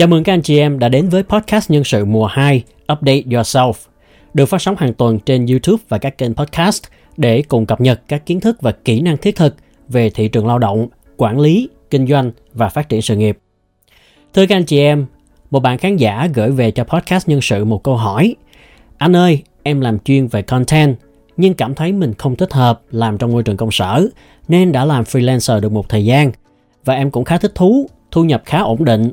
Chào 0.00 0.08
mừng 0.08 0.24
các 0.24 0.32
anh 0.32 0.42
chị 0.42 0.58
em 0.58 0.78
đã 0.78 0.88
đến 0.88 1.08
với 1.08 1.22
podcast 1.22 1.70
nhân 1.70 1.84
sự 1.84 2.04
mùa 2.04 2.26
2 2.26 2.62
Update 2.92 3.20
Yourself, 3.20 3.72
được 4.34 4.46
phát 4.46 4.62
sóng 4.62 4.76
hàng 4.78 4.94
tuần 4.94 5.18
trên 5.18 5.46
YouTube 5.46 5.82
và 5.88 5.98
các 5.98 6.18
kênh 6.18 6.34
podcast 6.34 6.82
để 7.16 7.42
cùng 7.42 7.66
cập 7.66 7.80
nhật 7.80 8.00
các 8.08 8.26
kiến 8.26 8.40
thức 8.40 8.56
và 8.60 8.72
kỹ 8.72 9.00
năng 9.00 9.16
thiết 9.16 9.36
thực 9.36 9.56
về 9.88 10.10
thị 10.10 10.28
trường 10.28 10.46
lao 10.46 10.58
động, 10.58 10.88
quản 11.16 11.40
lý, 11.40 11.68
kinh 11.90 12.06
doanh 12.06 12.32
và 12.52 12.68
phát 12.68 12.88
triển 12.88 13.02
sự 13.02 13.16
nghiệp. 13.16 13.38
Thưa 14.34 14.46
các 14.46 14.56
anh 14.56 14.64
chị 14.64 14.78
em, 14.78 15.06
một 15.50 15.60
bạn 15.60 15.78
khán 15.78 15.96
giả 15.96 16.28
gửi 16.34 16.50
về 16.50 16.70
cho 16.70 16.84
podcast 16.84 17.28
nhân 17.28 17.40
sự 17.40 17.64
một 17.64 17.82
câu 17.82 17.96
hỏi. 17.96 18.34
Anh 18.98 19.16
ơi, 19.16 19.42
em 19.62 19.80
làm 19.80 19.98
chuyên 19.98 20.26
về 20.26 20.42
content 20.42 20.96
nhưng 21.36 21.54
cảm 21.54 21.74
thấy 21.74 21.92
mình 21.92 22.14
không 22.14 22.36
thích 22.36 22.52
hợp 22.52 22.82
làm 22.90 23.18
trong 23.18 23.32
môi 23.32 23.42
trường 23.42 23.56
công 23.56 23.70
sở 23.70 24.06
nên 24.48 24.72
đã 24.72 24.84
làm 24.84 25.04
freelancer 25.04 25.60
được 25.60 25.72
một 25.72 25.88
thời 25.88 26.04
gian 26.04 26.32
và 26.84 26.94
em 26.94 27.10
cũng 27.10 27.24
khá 27.24 27.38
thích 27.38 27.52
thú, 27.54 27.90
thu 28.10 28.24
nhập 28.24 28.42
khá 28.44 28.58
ổn 28.58 28.84
định. 28.84 29.12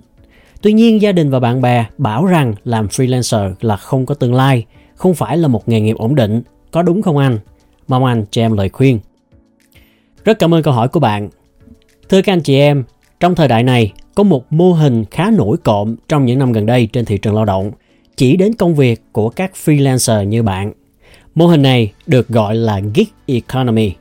Tuy 0.62 0.74
nhiên 0.74 1.02
gia 1.02 1.12
đình 1.12 1.30
và 1.30 1.40
bạn 1.40 1.62
bè 1.62 1.86
bảo 1.98 2.26
rằng 2.26 2.54
làm 2.64 2.88
freelancer 2.88 3.54
là 3.62 3.78
không 3.78 4.06
có 4.06 4.16
tương 4.16 4.34
lai, 4.34 4.66
không 4.96 5.16
phải 5.16 5.38
là 5.38 5.48
một 5.48 5.70
nghề 5.70 5.82
nghiệp 5.82 5.96
ổn 5.98 6.16
định, 6.16 6.42
có 6.72 6.82
đúng 6.82 7.02
không 7.02 7.18
anh? 7.18 7.40
Mong 7.88 8.06
anh 8.06 8.26
cho 8.32 8.42
em 8.42 8.54
lời 8.54 8.70
khuyên. 8.70 9.00
Rất 10.26 10.40
cảm 10.40 10.54
ơn 10.54 10.64
câu 10.64 10.74
hỏi 10.74 10.88
của 10.88 11.00
bạn. 11.00 11.30
Thưa 12.10 12.22
các 12.22 12.34
anh 12.34 12.42
chị 12.42 12.56
em, 12.56 12.84
trong 13.20 13.36
thời 13.36 13.48
đại 13.48 13.64
này 13.64 13.94
có 14.16 14.24
một 14.24 14.54
mô 14.54 14.74
hình 14.74 15.06
khá 15.12 15.32
nổi 15.32 15.58
cộm 15.58 15.96
trong 16.08 16.26
những 16.26 16.40
năm 16.40 16.52
gần 16.52 16.66
đây 16.66 16.88
trên 16.94 17.06
thị 17.06 17.18
trường 17.18 17.36
lao 17.36 17.46
động 17.46 17.72
chỉ 18.16 18.36
đến 18.36 18.54
công 18.54 18.76
việc 18.76 19.02
của 19.12 19.30
các 19.30 19.52
freelancer 19.66 20.24
như 20.24 20.44
bạn. 20.44 20.74
Mô 21.36 21.48
hình 21.48 21.62
này 21.62 21.94
được 22.08 22.28
gọi 22.28 22.56
là 22.56 22.80
gig 22.96 23.04
economy. 23.26 23.92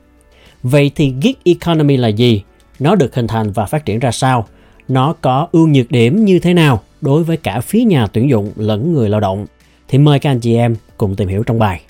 Vậy 0.63 0.91
thì 0.95 1.13
gig 1.21 1.33
economy 1.43 1.97
là 1.97 2.07
gì? 2.07 2.41
Nó 2.79 2.95
được 2.95 3.15
hình 3.15 3.27
thành 3.27 3.51
và 3.51 3.65
phát 3.65 3.85
triển 3.85 3.99
ra 3.99 4.11
sao? 4.11 4.47
Nó 4.87 5.13
có 5.21 5.47
ưu 5.51 5.67
nhược 5.67 5.91
điểm 5.91 6.25
như 6.25 6.39
thế 6.39 6.53
nào 6.53 6.83
đối 7.01 7.23
với 7.23 7.37
cả 7.37 7.59
phía 7.59 7.83
nhà 7.83 8.07
tuyển 8.07 8.29
dụng 8.29 8.51
lẫn 8.55 8.93
người 8.93 9.09
lao 9.09 9.19
động? 9.19 9.45
Thì 9.87 9.97
mời 9.97 10.19
các 10.19 10.31
anh 10.31 10.39
chị 10.39 10.55
em 10.55 10.75
cùng 10.97 11.15
tìm 11.15 11.27
hiểu 11.27 11.43
trong 11.43 11.59
bài. 11.59 11.81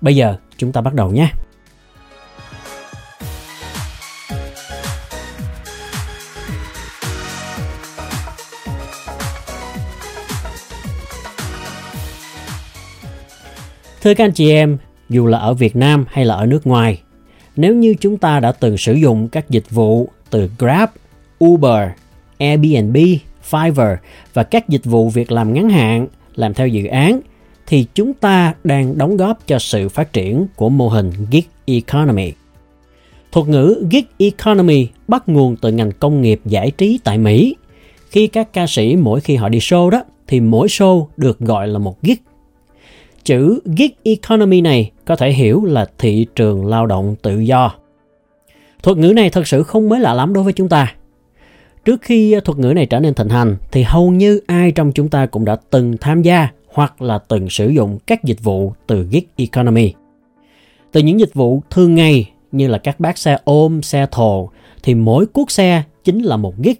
Bây 0.00 0.16
giờ 0.16 0.36
chúng 0.56 0.72
ta 0.72 0.80
bắt 0.80 0.94
đầu 0.94 1.10
nhé. 1.10 1.30
Thưa 14.02 14.14
các 14.14 14.24
anh 14.24 14.32
chị 14.32 14.50
em, 14.50 14.78
dù 15.08 15.26
là 15.26 15.38
ở 15.38 15.54
Việt 15.54 15.76
Nam 15.76 16.04
hay 16.08 16.24
là 16.24 16.34
ở 16.34 16.46
nước 16.46 16.66
ngoài, 16.66 17.02
nếu 17.56 17.74
như 17.74 17.94
chúng 18.00 18.18
ta 18.18 18.40
đã 18.40 18.52
từng 18.52 18.76
sử 18.76 18.94
dụng 18.94 19.28
các 19.28 19.50
dịch 19.50 19.70
vụ 19.70 20.08
từ 20.30 20.50
Grab, 20.58 20.88
Uber, 21.44 21.88
Airbnb, 22.38 22.96
Fiverr 23.50 23.96
và 24.34 24.42
các 24.42 24.68
dịch 24.68 24.84
vụ 24.84 25.08
việc 25.08 25.32
làm 25.32 25.52
ngắn 25.52 25.70
hạn, 25.70 26.06
làm 26.34 26.54
theo 26.54 26.68
dự 26.68 26.86
án 26.86 27.20
thì 27.66 27.86
chúng 27.94 28.14
ta 28.14 28.54
đang 28.64 28.98
đóng 28.98 29.16
góp 29.16 29.46
cho 29.46 29.58
sự 29.58 29.88
phát 29.88 30.12
triển 30.12 30.46
của 30.56 30.68
mô 30.68 30.88
hình 30.88 31.12
gig 31.30 31.40
economy. 31.66 32.32
Thuật 33.32 33.48
ngữ 33.48 33.84
gig 33.90 34.04
economy 34.18 34.88
bắt 35.08 35.28
nguồn 35.28 35.56
từ 35.56 35.72
ngành 35.72 35.92
công 35.92 36.22
nghiệp 36.22 36.40
giải 36.44 36.70
trí 36.70 36.98
tại 37.04 37.18
Mỹ. 37.18 37.56
Khi 38.10 38.26
các 38.26 38.52
ca 38.52 38.66
sĩ 38.66 38.96
mỗi 38.96 39.20
khi 39.20 39.36
họ 39.36 39.48
đi 39.48 39.58
show 39.58 39.90
đó 39.90 40.04
thì 40.26 40.40
mỗi 40.40 40.68
show 40.68 41.06
được 41.16 41.38
gọi 41.38 41.68
là 41.68 41.78
một 41.78 42.02
gig 42.02 42.16
Chữ 43.24 43.60
gig 43.64 43.90
economy 44.02 44.60
này 44.60 44.90
có 45.04 45.16
thể 45.16 45.32
hiểu 45.32 45.64
là 45.64 45.86
thị 45.98 46.26
trường 46.34 46.66
lao 46.66 46.86
động 46.86 47.16
tự 47.22 47.40
do. 47.40 47.74
Thuật 48.82 48.98
ngữ 48.98 49.12
này 49.12 49.30
thật 49.30 49.46
sự 49.46 49.62
không 49.62 49.88
mới 49.88 50.00
lạ 50.00 50.14
lắm 50.14 50.32
đối 50.32 50.44
với 50.44 50.52
chúng 50.52 50.68
ta. 50.68 50.94
Trước 51.86 52.02
khi 52.02 52.32
ờ, 52.32 52.40
thuật 52.40 52.58
ngữ 52.58 52.72
này 52.72 52.86
trở 52.86 53.00
nên 53.00 53.14
thịnh 53.14 53.28
hành 53.28 53.56
thì 53.72 53.82
hầu 53.82 54.10
như 54.10 54.40
ai 54.46 54.72
trong 54.72 54.92
chúng 54.92 55.08
ta 55.08 55.26
cũng 55.26 55.44
đã 55.44 55.56
từng 55.70 55.96
tham 56.00 56.22
gia 56.22 56.48
hoặc 56.72 57.02
là 57.02 57.18
từng 57.18 57.50
sử 57.50 57.68
dụng 57.68 57.98
các 58.06 58.24
dịch 58.24 58.42
vụ 58.42 58.72
từ 58.86 59.06
gig 59.10 59.24
economy. 59.36 59.92
Từ 60.92 61.00
những 61.00 61.20
dịch 61.20 61.34
vụ 61.34 61.62
thường 61.70 61.94
ngày 61.94 62.30
như 62.52 62.68
là 62.68 62.78
các 62.78 63.00
bác 63.00 63.18
xe 63.18 63.38
ôm, 63.44 63.82
xe 63.82 64.06
thồ 64.10 64.50
thì 64.82 64.94
mỗi 64.94 65.26
cuốc 65.26 65.50
xe 65.50 65.82
chính 66.04 66.22
là 66.22 66.36
một 66.36 66.54
gig. 66.58 66.74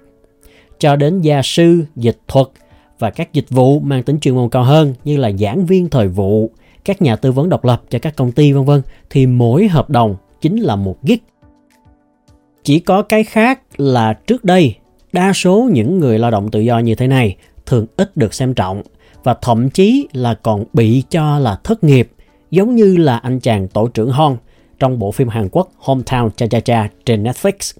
Cho 0.78 0.96
đến 0.96 1.20
gia 1.20 1.40
sư, 1.42 1.84
dịch 1.96 2.18
thuật– 2.28 2.46
và 2.98 3.10
các 3.10 3.32
dịch 3.32 3.50
vụ 3.50 3.80
mang 3.80 4.02
tính 4.02 4.18
chuyên 4.20 4.34
môn 4.34 4.48
cao 4.48 4.64
hơn 4.64 4.94
như 5.04 5.16
là 5.16 5.32
giảng 5.32 5.66
viên 5.66 5.88
thời 5.88 6.08
vụ, 6.08 6.50
các 6.84 7.02
nhà 7.02 7.16
tư 7.16 7.32
vấn 7.32 7.48
độc 7.48 7.64
lập 7.64 7.82
cho 7.90 7.98
các 7.98 8.16
công 8.16 8.32
ty 8.32 8.52
vân 8.52 8.64
vân 8.64 8.82
thì 9.10 9.26
mỗi 9.26 9.68
hợp 9.68 9.90
đồng 9.90 10.16
chính 10.40 10.56
là 10.56 10.76
một 10.76 10.96
gig. 11.02 11.18
Chỉ 12.62 12.78
có 12.78 13.02
cái 13.02 13.24
khác 13.24 13.60
là 13.76 14.12
trước 14.12 14.44
đây 14.44 14.74
đa 15.16 15.32
số 15.32 15.68
những 15.72 15.98
người 15.98 16.18
lao 16.18 16.30
động 16.30 16.50
tự 16.50 16.60
do 16.60 16.78
như 16.78 16.94
thế 16.94 17.06
này 17.06 17.36
thường 17.66 17.86
ít 17.96 18.16
được 18.16 18.34
xem 18.34 18.54
trọng 18.54 18.82
và 19.24 19.34
thậm 19.42 19.70
chí 19.70 20.08
là 20.12 20.34
còn 20.34 20.64
bị 20.72 21.02
cho 21.10 21.38
là 21.38 21.58
thất 21.64 21.84
nghiệp 21.84 22.10
giống 22.50 22.76
như 22.76 22.96
là 22.96 23.16
anh 23.16 23.40
chàng 23.40 23.68
tổ 23.68 23.88
trưởng 23.88 24.10
Hon 24.10 24.36
trong 24.78 24.98
bộ 24.98 25.12
phim 25.12 25.28
Hàn 25.28 25.48
Quốc 25.52 25.70
Hometown 25.84 26.30
Cha 26.36 26.46
Cha 26.46 26.60
Cha 26.60 26.88
trên 27.04 27.22
Netflix. 27.24 27.76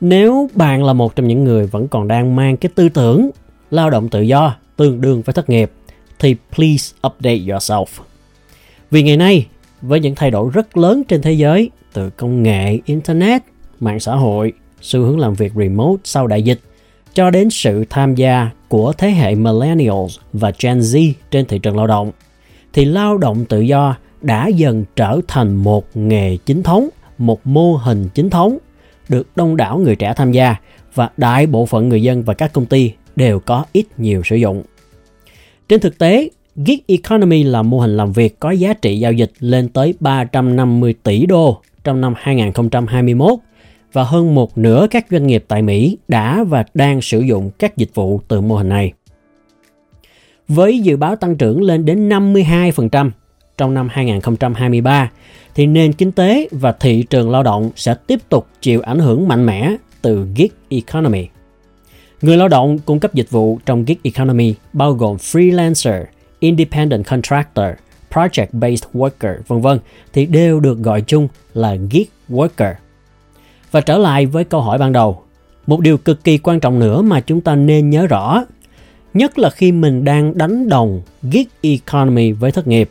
Nếu 0.00 0.50
bạn 0.54 0.84
là 0.84 0.92
một 0.92 1.16
trong 1.16 1.28
những 1.28 1.44
người 1.44 1.66
vẫn 1.66 1.88
còn 1.88 2.08
đang 2.08 2.36
mang 2.36 2.56
cái 2.56 2.70
tư 2.74 2.88
tưởng 2.88 3.30
lao 3.70 3.90
động 3.90 4.08
tự 4.08 4.20
do 4.20 4.56
tương 4.76 5.00
đương 5.00 5.22
với 5.22 5.32
thất 5.32 5.50
nghiệp 5.50 5.70
thì 6.18 6.36
please 6.56 6.96
update 7.06 7.38
yourself. 7.38 7.86
Vì 8.90 9.02
ngày 9.02 9.16
nay, 9.16 9.46
với 9.82 10.00
những 10.00 10.14
thay 10.14 10.30
đổi 10.30 10.50
rất 10.52 10.76
lớn 10.76 11.02
trên 11.08 11.22
thế 11.22 11.32
giới 11.32 11.70
từ 11.92 12.10
công 12.10 12.42
nghệ, 12.42 12.78
internet, 12.84 13.42
mạng 13.80 14.00
xã 14.00 14.14
hội, 14.14 14.52
xu 14.86 15.00
hướng 15.00 15.18
làm 15.18 15.34
việc 15.34 15.52
remote 15.56 16.00
sau 16.04 16.26
đại 16.26 16.42
dịch 16.42 16.60
cho 17.14 17.30
đến 17.30 17.50
sự 17.50 17.84
tham 17.90 18.14
gia 18.14 18.50
của 18.68 18.92
thế 18.92 19.10
hệ 19.10 19.34
millennials 19.34 20.18
và 20.32 20.52
Gen 20.60 20.78
Z 20.78 21.12
trên 21.30 21.46
thị 21.46 21.58
trường 21.58 21.76
lao 21.76 21.86
động 21.86 22.12
thì 22.72 22.84
lao 22.84 23.18
động 23.18 23.44
tự 23.44 23.60
do 23.60 23.96
đã 24.22 24.46
dần 24.46 24.84
trở 24.96 25.20
thành 25.28 25.54
một 25.54 25.96
nghề 25.96 26.36
chính 26.36 26.62
thống, 26.62 26.88
một 27.18 27.46
mô 27.46 27.76
hình 27.76 28.08
chính 28.14 28.30
thống 28.30 28.58
được 29.08 29.28
đông 29.36 29.56
đảo 29.56 29.78
người 29.78 29.96
trẻ 29.96 30.12
tham 30.16 30.32
gia 30.32 30.56
và 30.94 31.10
đại 31.16 31.46
bộ 31.46 31.66
phận 31.66 31.88
người 31.88 32.02
dân 32.02 32.22
và 32.22 32.34
các 32.34 32.52
công 32.52 32.66
ty 32.66 32.92
đều 33.16 33.40
có 33.40 33.64
ít 33.72 33.86
nhiều 33.96 34.22
sử 34.24 34.36
dụng. 34.36 34.62
Trên 35.68 35.80
thực 35.80 35.98
tế, 35.98 36.30
Gig 36.56 36.78
Economy 36.86 37.42
là 37.42 37.62
mô 37.62 37.80
hình 37.80 37.96
làm 37.96 38.12
việc 38.12 38.40
có 38.40 38.50
giá 38.50 38.72
trị 38.72 38.98
giao 38.98 39.12
dịch 39.12 39.32
lên 39.38 39.68
tới 39.68 39.94
350 40.00 40.94
tỷ 41.02 41.26
đô 41.26 41.60
trong 41.84 42.00
năm 42.00 42.14
2021 42.16 43.30
và 43.92 44.04
hơn 44.04 44.34
một 44.34 44.58
nửa 44.58 44.86
các 44.90 45.06
doanh 45.10 45.26
nghiệp 45.26 45.44
tại 45.48 45.62
Mỹ 45.62 45.98
đã 46.08 46.44
và 46.44 46.64
đang 46.74 47.00
sử 47.00 47.20
dụng 47.20 47.50
các 47.58 47.76
dịch 47.76 47.94
vụ 47.94 48.20
từ 48.28 48.40
mô 48.40 48.56
hình 48.56 48.68
này. 48.68 48.92
Với 50.48 50.78
dự 50.78 50.96
báo 50.96 51.16
tăng 51.16 51.36
trưởng 51.36 51.62
lên 51.62 51.84
đến 51.84 52.08
52% 52.08 53.10
trong 53.58 53.74
năm 53.74 53.88
2023 53.90 55.10
thì 55.54 55.66
nền 55.66 55.92
kinh 55.92 56.12
tế 56.12 56.48
và 56.50 56.72
thị 56.72 57.04
trường 57.10 57.30
lao 57.30 57.42
động 57.42 57.70
sẽ 57.76 57.94
tiếp 58.06 58.18
tục 58.28 58.46
chịu 58.60 58.80
ảnh 58.80 58.98
hưởng 58.98 59.28
mạnh 59.28 59.46
mẽ 59.46 59.76
từ 60.02 60.26
gig 60.36 60.48
economy. 60.68 61.26
Người 62.22 62.36
lao 62.36 62.48
động 62.48 62.78
cung 62.78 63.00
cấp 63.00 63.14
dịch 63.14 63.30
vụ 63.30 63.58
trong 63.66 63.84
gig 63.84 63.96
economy 64.02 64.54
bao 64.72 64.92
gồm 64.92 65.16
freelancer, 65.16 66.04
independent 66.38 67.06
contractor, 67.06 67.66
project-based 68.10 68.86
worker, 68.92 69.34
vân 69.46 69.60
vân 69.60 69.78
thì 70.12 70.26
đều 70.26 70.60
được 70.60 70.78
gọi 70.78 71.02
chung 71.06 71.28
là 71.54 71.74
gig 71.74 72.04
worker. 72.28 72.74
Và 73.76 73.80
trở 73.80 73.98
lại 73.98 74.26
với 74.26 74.44
câu 74.44 74.60
hỏi 74.60 74.78
ban 74.78 74.92
đầu, 74.92 75.22
một 75.66 75.80
điều 75.80 75.98
cực 75.98 76.24
kỳ 76.24 76.38
quan 76.38 76.60
trọng 76.60 76.78
nữa 76.78 77.02
mà 77.02 77.20
chúng 77.20 77.40
ta 77.40 77.54
nên 77.54 77.90
nhớ 77.90 78.06
rõ, 78.06 78.44
nhất 79.14 79.38
là 79.38 79.50
khi 79.50 79.72
mình 79.72 80.04
đang 80.04 80.38
đánh 80.38 80.68
đồng 80.68 81.02
gig 81.22 81.44
economy 81.60 82.32
với 82.32 82.52
thất 82.52 82.66
nghiệp 82.66 82.90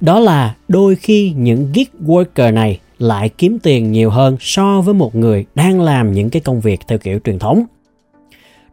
đó 0.00 0.18
là 0.18 0.54
đôi 0.68 0.96
khi 0.96 1.32
những 1.36 1.72
gig 1.74 2.06
worker 2.06 2.54
này 2.54 2.80
lại 2.98 3.28
kiếm 3.28 3.58
tiền 3.58 3.92
nhiều 3.92 4.10
hơn 4.10 4.36
so 4.40 4.80
với 4.80 4.94
một 4.94 5.14
người 5.14 5.46
đang 5.54 5.80
làm 5.80 6.12
những 6.12 6.30
cái 6.30 6.42
công 6.42 6.60
việc 6.60 6.80
theo 6.88 6.98
kiểu 6.98 7.18
truyền 7.24 7.38
thống. 7.38 7.64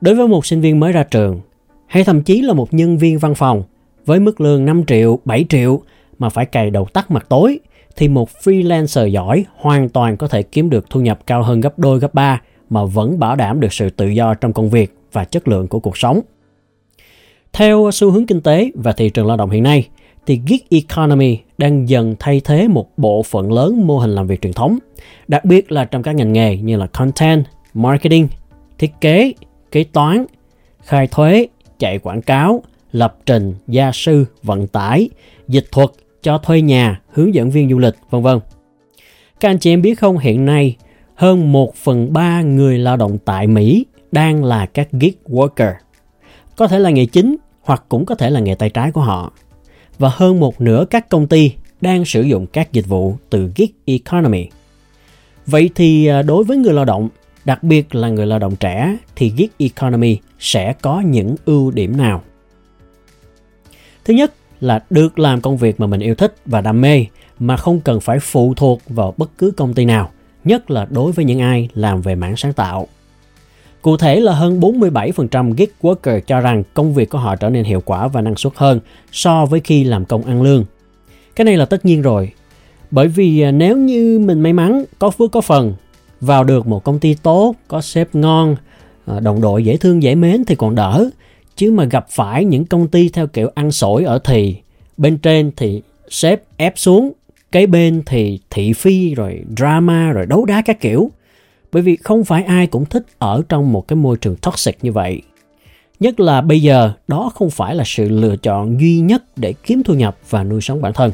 Đối 0.01 0.15
với 0.15 0.27
một 0.27 0.45
sinh 0.45 0.61
viên 0.61 0.79
mới 0.79 0.91
ra 0.91 1.03
trường, 1.03 1.41
hay 1.87 2.03
thậm 2.03 2.21
chí 2.21 2.41
là 2.41 2.53
một 2.53 2.73
nhân 2.73 2.97
viên 2.97 3.19
văn 3.19 3.35
phòng 3.35 3.63
với 4.05 4.19
mức 4.19 4.41
lương 4.41 4.65
5 4.65 4.85
triệu, 4.85 5.19
7 5.25 5.45
triệu 5.49 5.81
mà 6.19 6.29
phải 6.29 6.45
cày 6.45 6.69
đầu 6.69 6.87
tắt 6.93 7.11
mặt 7.11 7.25
tối 7.29 7.59
thì 7.95 8.07
một 8.07 8.29
freelancer 8.43 9.07
giỏi 9.07 9.45
hoàn 9.55 9.89
toàn 9.89 10.17
có 10.17 10.27
thể 10.27 10.43
kiếm 10.43 10.69
được 10.69 10.89
thu 10.89 10.99
nhập 10.99 11.19
cao 11.27 11.43
hơn 11.43 11.61
gấp 11.61 11.79
đôi 11.79 11.99
gấp 11.99 12.13
ba 12.13 12.41
mà 12.69 12.85
vẫn 12.85 13.19
bảo 13.19 13.35
đảm 13.35 13.59
được 13.59 13.73
sự 13.73 13.89
tự 13.89 14.07
do 14.07 14.33
trong 14.33 14.53
công 14.53 14.69
việc 14.69 14.93
và 15.11 15.23
chất 15.23 15.47
lượng 15.47 15.67
của 15.67 15.79
cuộc 15.79 15.97
sống. 15.97 16.19
Theo 17.53 17.89
xu 17.93 18.11
hướng 18.11 18.25
kinh 18.25 18.41
tế 18.41 18.71
và 18.75 18.91
thị 18.91 19.09
trường 19.09 19.27
lao 19.27 19.37
động 19.37 19.49
hiện 19.49 19.63
nay, 19.63 19.87
thì 20.25 20.41
gig 20.47 20.57
economy 20.69 21.37
đang 21.57 21.89
dần 21.89 22.15
thay 22.19 22.41
thế 22.43 22.67
một 22.67 22.89
bộ 22.97 23.23
phận 23.23 23.51
lớn 23.51 23.87
mô 23.87 23.97
hình 23.97 24.15
làm 24.15 24.27
việc 24.27 24.41
truyền 24.41 24.53
thống, 24.53 24.77
đặc 25.27 25.45
biệt 25.45 25.71
là 25.71 25.85
trong 25.85 26.03
các 26.03 26.15
ngành 26.15 26.33
nghề 26.33 26.57
như 26.57 26.77
là 26.77 26.87
content, 26.87 27.45
marketing, 27.73 28.27
thiết 28.77 28.91
kế, 29.01 29.33
kế 29.71 29.83
toán, 29.83 30.25
khai 30.83 31.07
thuế, 31.07 31.47
chạy 31.79 31.99
quảng 31.99 32.21
cáo, 32.21 32.63
lập 32.91 33.17
trình, 33.25 33.53
gia 33.67 33.91
sư, 33.91 34.25
vận 34.43 34.67
tải, 34.67 35.09
dịch 35.47 35.65
thuật, 35.71 35.89
cho 36.23 36.37
thuê 36.37 36.61
nhà, 36.61 37.01
hướng 37.07 37.33
dẫn 37.33 37.51
viên 37.51 37.69
du 37.69 37.79
lịch, 37.79 37.95
vân 38.09 38.21
vân. 38.21 38.39
Các 39.39 39.49
anh 39.49 39.59
chị 39.59 39.73
em 39.73 39.81
biết 39.81 39.99
không, 39.99 40.17
hiện 40.17 40.45
nay 40.45 40.75
hơn 41.15 41.51
1 41.51 41.75
phần 41.75 42.13
3 42.13 42.41
người 42.41 42.77
lao 42.77 42.97
động 42.97 43.17
tại 43.25 43.47
Mỹ 43.47 43.85
đang 44.11 44.43
là 44.43 44.65
các 44.65 44.87
gig 44.91 45.13
worker. 45.27 45.73
Có 46.55 46.67
thể 46.67 46.79
là 46.79 46.89
nghề 46.89 47.05
chính 47.05 47.35
hoặc 47.61 47.83
cũng 47.89 48.05
có 48.05 48.15
thể 48.15 48.29
là 48.29 48.39
nghề 48.39 48.55
tay 48.55 48.69
trái 48.69 48.91
của 48.91 49.01
họ. 49.01 49.33
Và 49.99 50.11
hơn 50.13 50.39
một 50.39 50.61
nửa 50.61 50.85
các 50.89 51.09
công 51.09 51.27
ty 51.27 51.51
đang 51.81 52.05
sử 52.05 52.21
dụng 52.21 52.45
các 52.47 52.71
dịch 52.71 52.87
vụ 52.87 53.15
từ 53.29 53.51
gig 53.55 53.71
economy. 53.85 54.47
Vậy 55.45 55.69
thì 55.75 56.05
à, 56.05 56.21
đối 56.21 56.43
với 56.43 56.57
người 56.57 56.73
lao 56.73 56.85
động, 56.85 57.09
đặc 57.45 57.63
biệt 57.63 57.95
là 57.95 58.09
người 58.09 58.25
lao 58.25 58.39
động 58.39 58.55
trẻ 58.55 58.97
thì 59.15 59.33
gig 59.37 59.47
economy 59.57 60.17
sẽ 60.39 60.73
có 60.81 61.01
những 61.01 61.35
ưu 61.45 61.71
điểm 61.71 61.97
nào? 61.97 62.23
Thứ 64.05 64.13
nhất 64.13 64.33
là 64.63 64.79
được 64.89 65.19
làm 65.19 65.41
công 65.41 65.57
việc 65.57 65.79
mà 65.79 65.87
mình 65.87 65.99
yêu 65.99 66.15
thích 66.15 66.35
và 66.45 66.61
đam 66.61 66.81
mê 66.81 67.05
mà 67.39 67.57
không 67.57 67.79
cần 67.79 67.99
phải 67.99 68.19
phụ 68.19 68.53
thuộc 68.53 68.81
vào 68.87 69.13
bất 69.17 69.29
cứ 69.37 69.51
công 69.51 69.73
ty 69.73 69.85
nào, 69.85 70.11
nhất 70.43 70.71
là 70.71 70.87
đối 70.89 71.11
với 71.11 71.25
những 71.25 71.39
ai 71.39 71.69
làm 71.73 72.01
về 72.01 72.15
mảng 72.15 72.37
sáng 72.37 72.53
tạo. 72.53 72.87
Cụ 73.81 73.97
thể 73.97 74.19
là 74.19 74.33
hơn 74.33 74.59
47% 74.59 75.53
gig 75.53 75.65
worker 75.81 76.19
cho 76.19 76.39
rằng 76.39 76.63
công 76.73 76.93
việc 76.93 77.09
của 77.09 77.17
họ 77.17 77.35
trở 77.35 77.49
nên 77.49 77.63
hiệu 77.63 77.81
quả 77.85 78.07
và 78.07 78.21
năng 78.21 78.35
suất 78.35 78.53
hơn 78.55 78.79
so 79.11 79.45
với 79.45 79.59
khi 79.59 79.83
làm 79.83 80.05
công 80.05 80.23
ăn 80.23 80.41
lương. 80.41 80.65
Cái 81.35 81.45
này 81.45 81.57
là 81.57 81.65
tất 81.65 81.85
nhiên 81.85 82.01
rồi. 82.01 82.31
Bởi 82.91 83.07
vì 83.07 83.41
à, 83.41 83.51
nếu 83.51 83.77
như 83.77 84.19
mình 84.19 84.41
may 84.41 84.53
mắn, 84.53 84.83
có 84.99 85.09
phước 85.09 85.31
có 85.31 85.41
phần, 85.41 85.73
vào 86.21 86.43
được 86.43 86.67
một 86.67 86.83
công 86.83 86.99
ty 86.99 87.13
tốt, 87.13 87.55
có 87.67 87.81
sếp 87.81 88.15
ngon, 88.15 88.55
à, 89.05 89.19
đồng 89.19 89.41
đội 89.41 89.65
dễ 89.65 89.77
thương 89.77 90.03
dễ 90.03 90.15
mến 90.15 90.45
thì 90.45 90.55
còn 90.55 90.75
đỡ. 90.75 91.09
Chứ 91.55 91.71
mà 91.71 91.83
gặp 91.83 92.05
phải 92.09 92.45
những 92.45 92.65
công 92.65 92.87
ty 92.87 93.09
theo 93.09 93.27
kiểu 93.27 93.51
ăn 93.55 93.71
sổi 93.71 94.03
ở 94.03 94.19
thì, 94.19 94.55
bên 94.97 95.17
trên 95.17 95.51
thì 95.55 95.81
sếp 96.09 96.41
ép 96.57 96.73
xuống, 96.75 97.11
cái 97.51 97.67
bên 97.67 98.03
thì 98.05 98.39
thị 98.49 98.73
phi 98.73 99.15
rồi 99.15 99.43
drama 99.57 100.11
rồi 100.11 100.25
đấu 100.25 100.45
đá 100.45 100.61
các 100.61 100.81
kiểu– 100.81 101.11
bởi 101.73 101.81
vì 101.81 101.95
không 101.95 102.23
phải 102.23 102.43
ai 102.43 102.67
cũng 102.67 102.85
thích 102.85 103.05
ở 103.19 103.41
trong 103.49 103.71
một 103.71 103.87
cái 103.87 103.95
môi 103.95 104.17
trường 104.17 104.35
toxic 104.35 104.77
như 104.81 104.91
vậy. 104.91 105.21
Nhất 105.99 106.19
là 106.19 106.41
bây 106.41 106.61
giờ 106.61 106.93
đó 107.07 107.31
không 107.35 107.49
phải 107.49 107.75
là 107.75 107.83
sự 107.87 108.09
lựa 108.09 108.35
chọn 108.35 108.81
duy 108.81 108.99
nhất 108.99 109.23
để 109.35 109.53
kiếm 109.53 109.83
thu 109.83 109.93
nhập 109.93 110.17
và 110.29 110.43
nuôi 110.43 110.61
sống 110.61 110.81
bản 110.81 110.93
thân. 110.93 111.11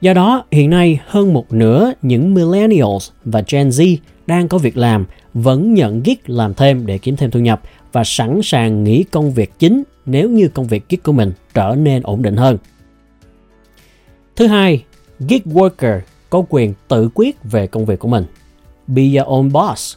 Do 0.00 0.14
đó 0.14 0.44
hiện 0.50 0.70
nay 0.70 1.00
hơn 1.06 1.34
một 1.34 1.52
nửa 1.52 1.92
những 2.02 2.34
millennials 2.34 3.10
và 3.24 3.42
gen 3.50 3.68
z 3.68 3.96
đang 4.26 4.48
có 4.48 4.58
việc 4.58 4.76
làm 4.76 5.06
vẫn 5.34 5.74
nhận 5.74 6.02
gig 6.02 6.14
làm 6.26 6.54
thêm 6.54 6.86
để 6.86 6.98
kiếm 6.98 7.16
thêm 7.16 7.30
thu 7.30 7.40
nhập 7.40 7.62
và 7.92 8.04
sẵn 8.04 8.40
sàng 8.42 8.84
nghỉ 8.84 9.04
công 9.04 9.32
việc 9.32 9.58
chính 9.58 9.82
nếu 10.06 10.30
như 10.30 10.48
công 10.48 10.66
việc 10.66 10.88
gig 10.88 11.00
của 11.02 11.12
mình 11.12 11.32
trở 11.54 11.74
nên 11.78 12.02
ổn 12.02 12.22
định 12.22 12.36
hơn. 12.36 12.58
Thứ 14.36 14.46
hai, 14.46 14.84
gig 15.20 15.42
worker 15.44 16.00
có 16.30 16.44
quyền 16.48 16.74
tự 16.88 17.10
quyết 17.14 17.36
về 17.44 17.66
công 17.66 17.86
việc 17.86 17.98
của 17.98 18.08
mình 18.08 18.24
be 18.86 19.02
your 19.02 19.28
own 19.28 19.50
boss. 19.50 19.96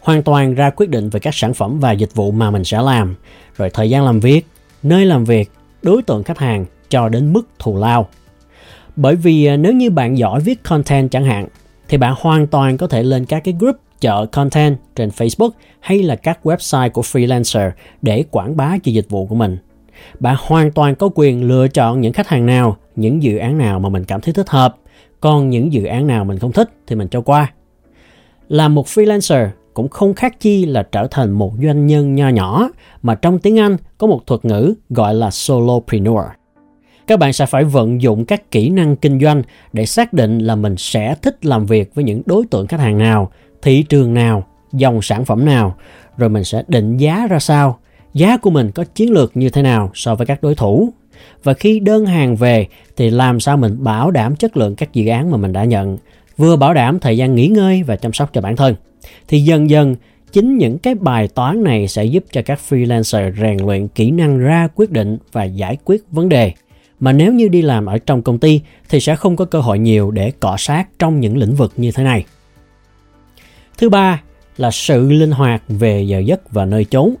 Hoàn 0.00 0.22
toàn 0.22 0.54
ra 0.54 0.70
quyết 0.70 0.90
định 0.90 1.08
về 1.08 1.20
các 1.20 1.34
sản 1.34 1.54
phẩm 1.54 1.80
và 1.80 1.92
dịch 1.92 2.14
vụ 2.14 2.30
mà 2.30 2.50
mình 2.50 2.64
sẽ 2.64 2.82
làm, 2.82 3.14
rồi 3.56 3.70
thời 3.70 3.90
gian 3.90 4.04
làm 4.04 4.20
việc, 4.20 4.46
nơi 4.82 5.06
làm 5.06 5.24
việc, 5.24 5.50
đối 5.82 6.02
tượng 6.02 6.22
khách 6.22 6.38
hàng 6.38 6.66
cho 6.88 7.08
đến 7.08 7.32
mức 7.32 7.48
thù 7.58 7.76
lao. 7.76 8.08
Bởi 8.96 9.16
vì 9.16 9.46
à, 9.46 9.56
nếu 9.56 9.72
như 9.72 9.90
bạn 9.90 10.18
giỏi 10.18 10.40
viết 10.40 10.62
content 10.62 11.10
chẳng 11.10 11.24
hạn, 11.24 11.48
thì 11.88 11.98
bạn 11.98 12.14
hoàn 12.18 12.46
toàn 12.46 12.76
có 12.76 12.86
thể 12.86 13.02
lên 13.02 13.24
các 13.24 13.44
cái 13.44 13.54
group 13.58 13.76
chợ 14.00 14.26
content 14.26 14.76
trên 14.94 15.08
Facebook 15.08 15.50
hay 15.80 16.02
là 16.02 16.16
các 16.16 16.38
website 16.42 16.90
của 16.90 17.02
freelancer 17.02 17.70
để 18.02 18.24
quảng 18.30 18.56
bá 18.56 18.78
cho 18.82 18.90
dịch 18.92 19.06
vụ 19.08 19.26
của 19.26 19.34
mình. 19.34 19.58
Bạn 20.20 20.36
hoàn 20.38 20.72
toàn 20.72 20.94
có 20.94 21.10
quyền 21.14 21.48
lựa 21.48 21.68
chọn 21.68 22.00
những 22.00 22.12
khách 22.12 22.28
hàng 22.28 22.46
nào, 22.46 22.76
những 22.96 23.22
dự 23.22 23.36
án 23.36 23.58
nào 23.58 23.80
mà 23.80 23.88
mình 23.88 24.04
cảm 24.04 24.20
thấy 24.20 24.34
thích 24.34 24.48
hợp, 24.48 24.76
còn 25.20 25.50
những 25.50 25.72
dự 25.72 25.84
án 25.84 26.06
nào 26.06 26.24
mình 26.24 26.38
không 26.38 26.52
thích 26.52 26.70
thì 26.86 26.96
mình 26.96 27.08
cho 27.08 27.20
qua. 27.20 27.52
làm 28.48 28.74
một 28.74 28.86
freelancer 28.86 29.48
cũng 29.74 29.88
không 29.88 30.14
khác 30.14 30.40
chi 30.40 30.66
là 30.66 30.82
trở 30.92 31.06
thành 31.10 31.30
một 31.30 31.52
doanh 31.62 31.86
nhân 31.86 32.14
nho 32.14 32.28
nhỏ 32.28 32.68
mà 33.02 33.14
trong 33.14 33.38
tiếng 33.38 33.58
Anh 33.58 33.76
có 33.98 34.06
một 34.06 34.26
thuật 34.26 34.44
ngữ 34.44 34.74
gọi 34.90 35.14
là 35.14 35.30
solopreneur. 35.30 36.24
Các 37.06 37.18
bạn 37.18 37.32
sẽ 37.32 37.46
phải 37.46 37.64
vận 37.64 38.02
dụng 38.02 38.24
các 38.24 38.50
kỹ 38.50 38.68
năng 38.70 38.96
kinh 38.96 39.20
doanh 39.20 39.42
để 39.72 39.86
xác 39.86 40.12
định 40.12 40.38
là 40.38 40.56
mình 40.56 40.74
sẽ 40.78 41.14
thích 41.22 41.46
làm 41.46 41.66
việc 41.66 41.94
với 41.94 42.04
những 42.04 42.22
đối 42.26 42.46
tượng 42.46 42.66
khách 42.66 42.80
hàng 42.80 42.98
nào, 42.98 43.30
thị 43.66 43.82
trường 43.82 44.14
nào, 44.14 44.46
dòng 44.72 45.02
sản 45.02 45.24
phẩm 45.24 45.44
nào, 45.44 45.76
rồi 46.16 46.28
mình 46.28 46.44
sẽ 46.44 46.62
định 46.68 46.96
giá 46.96 47.26
ra 47.26 47.38
sao, 47.38 47.78
giá 48.14 48.36
của 48.36 48.50
mình 48.50 48.70
có 48.70 48.84
chiến 48.84 49.12
lược 49.12 49.36
như 49.36 49.50
thế 49.50 49.62
nào 49.62 49.90
so 49.94 50.14
với 50.14 50.26
các 50.26 50.42
đối 50.42 50.54
thủ. 50.54 50.92
Và 51.44 51.54
khi 51.54 51.80
đơn 51.80 52.06
hàng 52.06 52.36
về 52.36 52.66
thì 52.96 53.10
làm 53.10 53.40
sao 53.40 53.56
mình 53.56 53.76
bảo 53.84 54.10
đảm 54.10 54.36
chất 54.36 54.56
lượng 54.56 54.74
các 54.74 54.92
dự 54.92 55.06
án 55.06 55.30
mà 55.30 55.36
mình 55.36 55.52
đã 55.52 55.64
nhận, 55.64 55.98
vừa 56.36 56.56
bảo 56.56 56.74
đảm 56.74 56.98
thời 56.98 57.16
gian 57.16 57.34
nghỉ 57.34 57.46
ngơi 57.46 57.82
và 57.82 57.96
chăm 57.96 58.12
sóc 58.12 58.30
cho 58.32 58.40
bản 58.40 58.56
thân. 58.56 58.74
Thì 59.28 59.40
dần 59.40 59.70
dần, 59.70 59.96
chính 60.32 60.58
những 60.58 60.78
cái 60.78 60.94
bài 60.94 61.28
toán 61.28 61.64
này 61.64 61.88
sẽ 61.88 62.04
giúp 62.04 62.24
cho 62.32 62.42
các 62.42 62.60
freelancer 62.68 63.32
rèn 63.40 63.66
luyện 63.66 63.88
kỹ 63.88 64.10
năng 64.10 64.38
ra 64.38 64.68
quyết 64.74 64.90
định 64.90 65.18
và 65.32 65.44
giải 65.44 65.76
quyết 65.84 66.02
vấn 66.10 66.28
đề. 66.28 66.52
Mà 67.00 67.12
nếu 67.12 67.32
như 67.32 67.48
đi 67.48 67.62
làm 67.62 67.86
ở 67.86 67.98
trong 67.98 68.22
công 68.22 68.38
ty 68.38 68.60
thì 68.88 69.00
sẽ 69.00 69.16
không 69.16 69.36
có 69.36 69.44
cơ 69.44 69.60
hội 69.60 69.78
nhiều 69.78 70.10
để 70.10 70.30
cọ 70.30 70.56
sát 70.58 70.88
trong 70.98 71.20
những 71.20 71.36
lĩnh 71.36 71.54
vực 71.54 71.72
như 71.76 71.92
thế 71.92 72.04
này. 72.04 72.24
Thứ 73.76 73.88
ba 73.88 74.22
là 74.56 74.70
sự 74.70 75.10
linh 75.10 75.30
hoạt 75.30 75.62
về 75.68 76.02
giờ 76.02 76.18
giấc 76.18 76.52
và 76.52 76.64
nơi 76.64 76.84
chốn. 76.84 77.14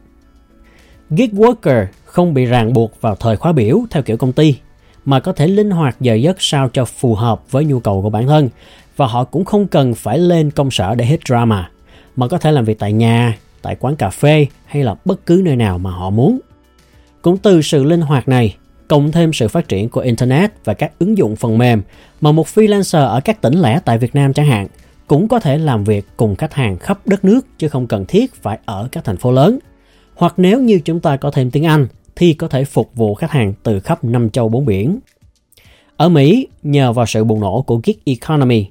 Gig 1.10 1.30
worker 1.32 1.86
không 2.04 2.34
bị 2.34 2.44
ràng 2.44 2.72
buộc 2.72 3.00
vào 3.00 3.14
thời 3.14 3.36
khóa 3.36 3.52
biểu 3.52 3.80
theo 3.90 4.02
kiểu 4.02 4.16
công 4.16 4.32
ty 4.32 4.56
mà 5.04 5.20
có 5.20 5.32
thể 5.32 5.46
linh 5.46 5.70
hoạt 5.70 5.96
giờ 6.00 6.14
giấc 6.14 6.36
sao 6.38 6.68
cho 6.72 6.84
phù 6.84 7.14
hợp 7.14 7.50
với 7.50 7.64
nhu 7.64 7.80
cầu 7.80 8.02
của 8.02 8.10
bản 8.10 8.26
thân 8.26 8.48
và 8.96 9.06
họ 9.06 9.24
cũng 9.24 9.44
không 9.44 9.66
cần 9.66 9.94
phải 9.94 10.18
lên 10.18 10.50
công 10.50 10.70
sở 10.70 10.94
để 10.94 11.04
hết 11.04 11.20
drama 11.28 11.70
mà 12.16 12.28
có 12.28 12.38
thể 12.38 12.52
làm 12.52 12.64
việc 12.64 12.78
tại 12.78 12.92
nhà, 12.92 13.38
tại 13.62 13.76
quán 13.80 13.96
cà 13.96 14.10
phê 14.10 14.46
hay 14.66 14.84
là 14.84 14.94
bất 15.04 15.26
cứ 15.26 15.40
nơi 15.44 15.56
nào 15.56 15.78
mà 15.78 15.90
họ 15.90 16.10
muốn. 16.10 16.38
Cũng 17.22 17.38
từ 17.38 17.62
sự 17.62 17.84
linh 17.84 18.00
hoạt 18.00 18.28
này, 18.28 18.56
cộng 18.88 19.12
thêm 19.12 19.32
sự 19.32 19.48
phát 19.48 19.68
triển 19.68 19.88
của 19.88 20.00
Internet 20.00 20.50
và 20.64 20.74
các 20.74 20.92
ứng 20.98 21.18
dụng 21.18 21.36
phần 21.36 21.58
mềm 21.58 21.82
mà 22.20 22.32
một 22.32 22.46
freelancer 22.54 23.06
ở 23.06 23.20
các 23.20 23.40
tỉnh 23.40 23.54
lẻ 23.54 23.80
tại 23.84 23.98
Việt 23.98 24.14
Nam 24.14 24.32
chẳng 24.32 24.46
hạn 24.46 24.66
cũng 25.06 25.28
có 25.28 25.40
thể 25.40 25.58
làm 25.58 25.84
việc 25.84 26.06
cùng 26.16 26.36
khách 26.36 26.54
hàng 26.54 26.78
khắp 26.78 26.98
đất 27.06 27.24
nước 27.24 27.46
chứ 27.58 27.68
không 27.68 27.86
cần 27.86 28.04
thiết 28.06 28.34
phải 28.34 28.58
ở 28.64 28.88
các 28.92 29.04
thành 29.04 29.16
phố 29.16 29.32
lớn. 29.32 29.58
Hoặc 30.14 30.34
nếu 30.36 30.60
như 30.60 30.80
chúng 30.84 31.00
ta 31.00 31.16
có 31.16 31.30
thêm 31.30 31.50
tiếng 31.50 31.66
Anh 31.66 31.86
thì 32.16 32.34
có 32.34 32.48
thể 32.48 32.64
phục 32.64 32.90
vụ 32.94 33.14
khách 33.14 33.30
hàng 33.30 33.52
từ 33.62 33.80
khắp 33.80 34.04
năm 34.04 34.30
châu 34.30 34.48
bốn 34.48 34.66
biển. 34.66 34.98
Ở 35.96 36.08
Mỹ, 36.08 36.48
nhờ 36.62 36.92
vào 36.92 37.06
sự 37.06 37.24
bùng 37.24 37.40
nổ 37.40 37.62
của 37.62 37.80
gig 37.84 37.94
economy 38.04 38.66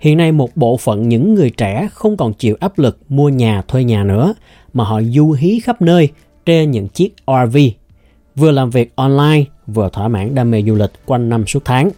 Hiện 0.00 0.18
nay 0.18 0.32
một 0.32 0.56
bộ 0.56 0.76
phận 0.76 1.08
những 1.08 1.34
người 1.34 1.50
trẻ 1.50 1.88
không 1.92 2.16
còn 2.16 2.34
chịu 2.34 2.56
áp 2.60 2.78
lực 2.78 2.98
mua 3.08 3.28
nhà 3.28 3.62
thuê 3.68 3.84
nhà 3.84 4.04
nữa, 4.04 4.34
mà 4.72 4.84
họ 4.84 5.02
du 5.02 5.32
hí 5.32 5.60
khắp 5.60 5.82
nơi 5.82 6.08
trên 6.46 6.70
những 6.70 6.88
chiếc 6.88 7.14
RV, 7.26 7.58
vừa 8.36 8.50
làm 8.50 8.70
việc 8.70 8.92
online, 8.96 9.44
vừa 9.66 9.88
thỏa 9.92 10.08
mãn 10.08 10.34
đam 10.34 10.50
mê 10.50 10.62
du 10.62 10.74
lịch 10.74 10.90
quanh 11.06 11.28
năm 11.28 11.46
suốt 11.46 11.64
tháng. 11.64 11.90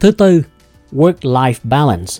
Thứ 0.00 0.10
tư, 0.10 0.42
work-life 0.92 1.54
balance. 1.62 2.12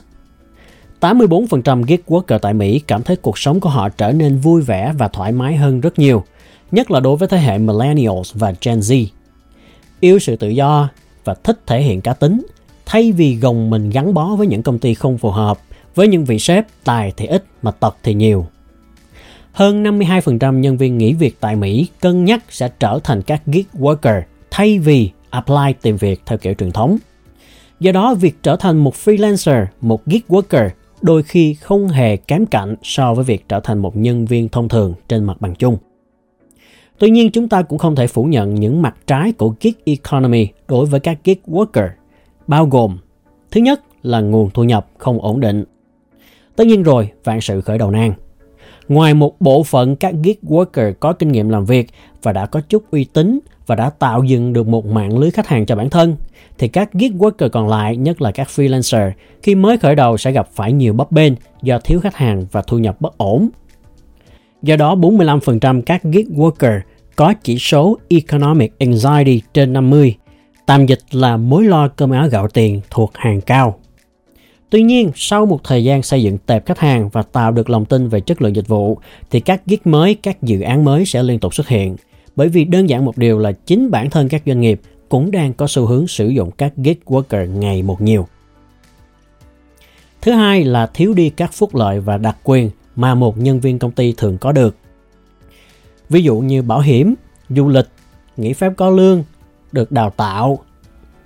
84% 1.00 1.82
gig 1.82 2.00
worker 2.06 2.38
tại 2.38 2.54
Mỹ 2.54 2.80
cảm 2.86 3.02
thấy 3.02 3.16
cuộc 3.16 3.38
sống 3.38 3.60
của 3.60 3.70
họ 3.70 3.88
trở 3.88 4.12
nên 4.12 4.36
vui 4.36 4.62
vẻ 4.62 4.92
và 4.98 5.08
thoải 5.08 5.32
mái 5.32 5.56
hơn 5.56 5.80
rất 5.80 5.98
nhiều, 5.98 6.24
nhất 6.72 6.90
là 6.90 7.00
đối 7.00 7.16
với 7.16 7.28
thế 7.28 7.38
hệ 7.38 7.58
millennials 7.58 8.34
và 8.34 8.54
Gen 8.62 8.78
Z. 8.78 9.06
Yêu 10.00 10.18
sự 10.18 10.36
tự 10.36 10.48
do 10.48 10.88
và 11.24 11.34
thích 11.34 11.60
thể 11.66 11.82
hiện 11.82 12.00
cá 12.00 12.14
tính– 12.14 12.42
thay 12.90 13.12
vì 13.12 13.36
gồng 13.36 13.70
mình 13.70 13.90
gắn 13.90 14.14
bó 14.14 14.36
với 14.36 14.46
những 14.46 14.62
công 14.62 14.78
ty 14.78 14.94
không 14.94 15.18
phù 15.18 15.30
hợp, 15.30 15.58
với 15.94 16.08
những 16.08 16.24
vị 16.24 16.38
sếp 16.38 16.66
tài 16.84 17.12
thì 17.16 17.26
ít 17.26 17.44
mà 17.62 17.70
tật 17.70 17.96
thì 18.02 18.14
nhiều. 18.14 18.46
Hơn 19.52 19.82
52% 19.82 20.58
nhân 20.58 20.76
viên 20.76 20.98
nghỉ 20.98 21.14
việc 21.14 21.36
tại 21.40 21.56
Mỹ 21.56 21.88
cân 22.00 22.24
nhắc 22.24 22.44
sẽ 22.48 22.70
trở 22.80 22.98
thành 23.04 23.22
các 23.22 23.42
gig 23.46 23.62
worker 23.78 24.22
thay 24.50 24.78
vì 24.78 25.10
apply 25.30 25.72
tìm 25.82 25.96
việc 25.96 26.20
theo 26.26 26.38
kiểu 26.38 26.54
truyền 26.54 26.72
thống. 26.72 26.96
Do 27.80 27.92
đó, 27.92 28.14
việc 28.14 28.42
trở 28.42 28.56
thành 28.56 28.78
một 28.78 28.94
freelancer, 28.94 29.66
một 29.80 30.06
gig 30.06 30.20
worker 30.28 30.68
đôi 31.02 31.22
khi 31.22 31.54
không 31.54 31.88
hề 31.88 32.16
kém 32.16 32.46
cạnh 32.46 32.76
so 32.82 33.14
với 33.14 33.24
việc 33.24 33.48
trở 33.48 33.60
thành 33.60 33.78
một 33.78 33.96
nhân 33.96 34.26
viên 34.26 34.48
thông 34.48 34.68
thường 34.68 34.94
trên 35.08 35.24
mặt 35.24 35.40
bằng 35.40 35.54
chung. 35.54 35.76
Tuy 36.98 37.10
nhiên, 37.10 37.30
chúng 37.30 37.48
ta 37.48 37.62
cũng 37.62 37.78
không 37.78 37.96
thể 37.96 38.06
phủ 38.06 38.24
nhận 38.24 38.54
những 38.54 38.82
mặt 38.82 38.96
trái 39.06 39.32
của 39.32 39.54
gig 39.60 39.72
economy 39.84 40.48
đối 40.68 40.86
với 40.86 41.00
các 41.00 41.18
gig 41.24 41.38
worker 41.46 41.88
bao 42.46 42.66
gồm 42.66 42.98
thứ 43.50 43.60
nhất 43.60 43.80
là 44.02 44.20
nguồn 44.20 44.50
thu 44.50 44.64
nhập 44.64 44.86
không 44.98 45.20
ổn 45.20 45.40
định. 45.40 45.64
Tất 46.56 46.66
nhiên 46.66 46.82
rồi, 46.82 47.10
vạn 47.24 47.40
sự 47.40 47.60
khởi 47.60 47.78
đầu 47.78 47.90
nan. 47.90 48.12
Ngoài 48.88 49.14
một 49.14 49.40
bộ 49.40 49.62
phận 49.62 49.96
các 49.96 50.14
gig 50.24 50.42
worker 50.42 50.92
có 51.00 51.12
kinh 51.12 51.32
nghiệm 51.32 51.48
làm 51.48 51.64
việc 51.64 51.90
và 52.22 52.32
đã 52.32 52.46
có 52.46 52.60
chút 52.68 52.84
uy 52.90 53.04
tín 53.04 53.40
và 53.70 53.76
đã 53.76 53.90
tạo 53.90 54.24
dựng 54.24 54.52
được 54.52 54.68
một 54.68 54.86
mạng 54.86 55.18
lưới 55.18 55.30
khách 55.30 55.46
hàng 55.46 55.66
cho 55.66 55.76
bản 55.76 55.90
thân, 55.90 56.16
thì 56.58 56.68
các 56.68 56.92
gig 56.92 57.18
worker 57.18 57.48
còn 57.48 57.68
lại, 57.68 57.96
nhất 57.96 58.22
là 58.22 58.30
các 58.30 58.48
freelancer, 58.56 59.10
khi 59.42 59.54
mới 59.54 59.78
khởi 59.78 59.94
đầu 59.94 60.16
sẽ 60.16 60.32
gặp 60.32 60.48
phải 60.52 60.72
nhiều 60.72 60.92
bấp 60.92 61.12
bênh 61.12 61.32
do 61.62 61.78
thiếu 61.78 62.00
khách 62.00 62.16
hàng 62.16 62.46
và 62.52 62.62
thu 62.62 62.78
nhập 62.78 63.00
bất 63.00 63.18
ổn. 63.18 63.48
Do 64.62 64.76
đó, 64.76 64.94
45% 64.94 65.82
các 65.82 66.02
gig 66.02 66.34
worker 66.36 66.80
có 67.16 67.34
chỉ 67.42 67.58
số 67.58 67.98
Economic 68.08 68.78
Anxiety 68.78 69.42
trên 69.54 69.72
50 69.72 70.16
Tạm 70.66 70.86
dịch 70.86 71.00
là 71.10 71.36
mối 71.36 71.64
lo 71.64 71.88
cơm 71.88 72.10
áo 72.10 72.28
gạo 72.28 72.48
tiền 72.48 72.80
thuộc 72.90 73.10
hàng 73.14 73.40
cao. 73.40 73.78
Tuy 74.70 74.82
nhiên, 74.82 75.10
sau 75.14 75.46
một 75.46 75.64
thời 75.64 75.84
gian 75.84 76.02
xây 76.02 76.22
dựng 76.22 76.38
tệp 76.38 76.66
khách 76.66 76.78
hàng 76.78 77.08
và 77.08 77.22
tạo 77.22 77.52
được 77.52 77.70
lòng 77.70 77.84
tin 77.84 78.08
về 78.08 78.20
chất 78.20 78.42
lượng 78.42 78.56
dịch 78.56 78.68
vụ, 78.68 78.98
thì 79.30 79.40
các 79.40 79.62
gig 79.66 79.78
mới, 79.84 80.14
các 80.14 80.42
dự 80.42 80.60
án 80.60 80.84
mới 80.84 81.06
sẽ 81.06 81.22
liên 81.22 81.38
tục 81.38 81.54
xuất 81.54 81.68
hiện. 81.68 81.96
Bởi 82.40 82.48
vì 82.48 82.64
đơn 82.64 82.88
giản 82.88 83.04
một 83.04 83.18
điều 83.18 83.38
là 83.38 83.52
chính 83.52 83.90
bản 83.90 84.10
thân 84.10 84.28
các 84.28 84.42
doanh 84.46 84.60
nghiệp 84.60 84.80
cũng 85.08 85.30
đang 85.30 85.52
có 85.52 85.66
xu 85.66 85.86
hướng 85.86 86.08
sử 86.08 86.28
dụng 86.28 86.50
các 86.50 86.72
gig 86.76 86.94
worker 87.04 87.46
ngày 87.46 87.82
một 87.82 88.00
nhiều. 88.00 88.26
Thứ 90.20 90.32
hai 90.32 90.64
là 90.64 90.86
thiếu 90.86 91.14
đi 91.14 91.30
các 91.30 91.52
phúc 91.52 91.74
lợi 91.74 92.00
và 92.00 92.16
đặc 92.16 92.36
quyền 92.44 92.70
mà 92.96 93.14
một 93.14 93.38
nhân 93.38 93.60
viên 93.60 93.78
công 93.78 93.90
ty 93.90 94.14
thường 94.16 94.38
có 94.38 94.52
được. 94.52 94.76
Ví 96.08 96.22
dụ 96.22 96.38
như 96.38 96.62
bảo 96.62 96.80
hiểm, 96.80 97.14
du 97.48 97.68
lịch, 97.68 97.88
nghỉ 98.36 98.52
phép 98.52 98.72
có 98.76 98.90
lương, 98.90 99.24
được 99.72 99.92
đào 99.92 100.10
tạo, 100.10 100.58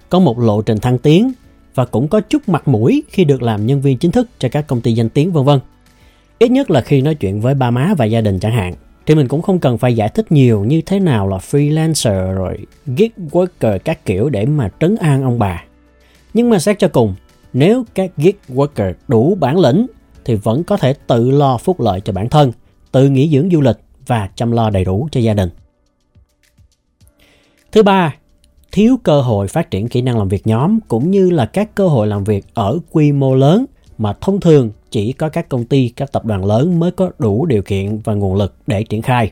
có 0.09 0.19
một 0.19 0.39
lộ 0.39 0.63
trình 0.63 0.79
thăng 0.79 0.99
tiến 0.99 1.33
và 1.75 1.85
cũng 1.85 2.09
có 2.09 2.21
chút 2.21 2.49
mặt 2.49 2.69
mũi 2.69 3.03
khi 3.09 3.25
được 3.25 3.43
làm 3.43 3.67
nhân 3.67 3.81
viên 3.81 3.99
chính 3.99 4.11
thức 4.11 4.29
cho 4.39 4.49
các 4.49 4.67
công 4.67 4.81
ty 4.81 4.93
danh 4.93 5.09
tiếng 5.09 5.33
vân 5.33 5.45
vân. 5.45 5.61
Ít 6.39 6.51
nhất 6.51 6.71
là 6.71 6.81
khi 6.81 7.03
nói 7.03 7.15
chuyện 7.15 7.41
với 7.41 7.55
ba 7.55 7.71
má 7.71 7.95
và 7.99 8.05
gia 8.05 8.21
đình 8.21 8.41
chẳng 8.41 8.53
hạn 8.53 8.75
thì 9.07 9.15
mình 9.15 9.29
cũng 9.29 9.43
không 9.43 9.59
cần 9.59 9.79
phải 9.79 9.97
giải 9.97 10.09
thích 10.09 10.33
nhiều 10.33 10.65
như 10.65 10.81
thế 10.87 11.01
nào 11.01 11.29
là 11.29 11.37
freelancer 11.37 12.35
rồi 12.35 12.67
gig 12.87 13.29
worker 13.31 13.79
các 13.79 14.05
kiểu 14.05 14.29
để 14.29 14.47
mà 14.47 14.71
trấn 14.81 14.97
an 14.97 15.23
ông 15.23 15.39
bà. 15.39 15.65
Nhưng 16.35 16.51
mà 16.51 16.59
xét 16.59 16.79
cho 16.79 16.89
cùng, 16.89 17.15
nếu 17.53 17.85
các 17.95 18.11
gig 18.17 18.37
worker 18.49 18.93
đủ 19.09 19.35
bản 19.41 19.59
lĩnh 19.59 19.87
thì 20.25 20.35
vẫn 20.35 20.65
có 20.65 20.77
thể 20.77 20.95
tự 21.07 21.31
lo 21.31 21.59
phúc 21.59 21.81
lợi 21.81 22.01
cho 22.01 22.13
bản 22.13 22.29
thân, 22.29 22.53
tự 22.93 23.09
nghỉ 23.09 23.29
dưỡng 23.33 23.51
du 23.51 23.61
lịch 23.61 23.77
và 24.07 24.29
chăm 24.35 24.53
lo 24.53 24.71
đầy 24.71 24.85
đủ 24.85 25.09
cho 25.13 25.21
gia 25.21 25.35
đình. 25.35 25.51
Thứ 27.73 27.83
ba, 27.83 28.15
thiếu 28.73 28.97
cơ 29.03 29.21
hội 29.21 29.49
phát 29.49 29.71
triển 29.71 29.89
kỹ 29.89 30.03
năng 30.03 30.19
làm 30.19 30.29
việc 30.29 30.47
nhóm 30.47 30.81
cũng 30.89 31.11
như 31.11 31.31
là 31.31 31.47
các 31.47 31.75
cơ 31.75 31.89
hội 31.89 32.07
làm 32.07 32.25
việc 32.25 32.45
ở 32.55 32.79
quy 32.91 33.13
mô 33.13 33.35
lớn 33.35 33.65
mà 33.99 34.13
thông 34.21 34.41
thường 34.41 34.71
chỉ 34.91 35.13
có 35.13 35.29
các 35.29 35.49
công 35.49 35.65
ty, 35.65 35.89
các 35.89 36.13
tập 36.13 36.25
đoàn 36.25 36.45
lớn 36.45 36.81
mới 36.81 36.91
có 36.91 37.11
đủ 37.19 37.47
điều 37.47 37.63
kiện 37.63 37.99
và 37.99 38.15
nguồn 38.15 38.35
lực 38.35 38.55
để 38.67 38.83
triển 38.83 39.03
khai. 39.03 39.31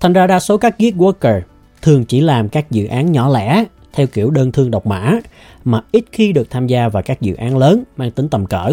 Thành 0.00 0.12
ra 0.12 0.26
đa 0.26 0.40
số 0.40 0.58
các 0.58 0.78
gig 0.78 0.96
worker 0.96 1.40
thường 1.82 2.04
chỉ 2.04 2.20
làm 2.20 2.48
các 2.48 2.70
dự 2.70 2.86
án 2.86 3.12
nhỏ 3.12 3.28
lẻ 3.28 3.64
theo 3.92 4.06
kiểu 4.06 4.30
đơn 4.30 4.52
thương 4.52 4.70
độc 4.70 4.86
mã 4.86 5.12
mà 5.64 5.80
ít 5.92 6.04
khi 6.12 6.32
được 6.32 6.50
tham 6.50 6.66
gia 6.66 6.88
vào 6.88 7.02
các 7.02 7.20
dự 7.20 7.34
án 7.34 7.56
lớn 7.58 7.82
mang 7.96 8.10
tính 8.10 8.28
tầm 8.28 8.46
cỡ. 8.46 8.72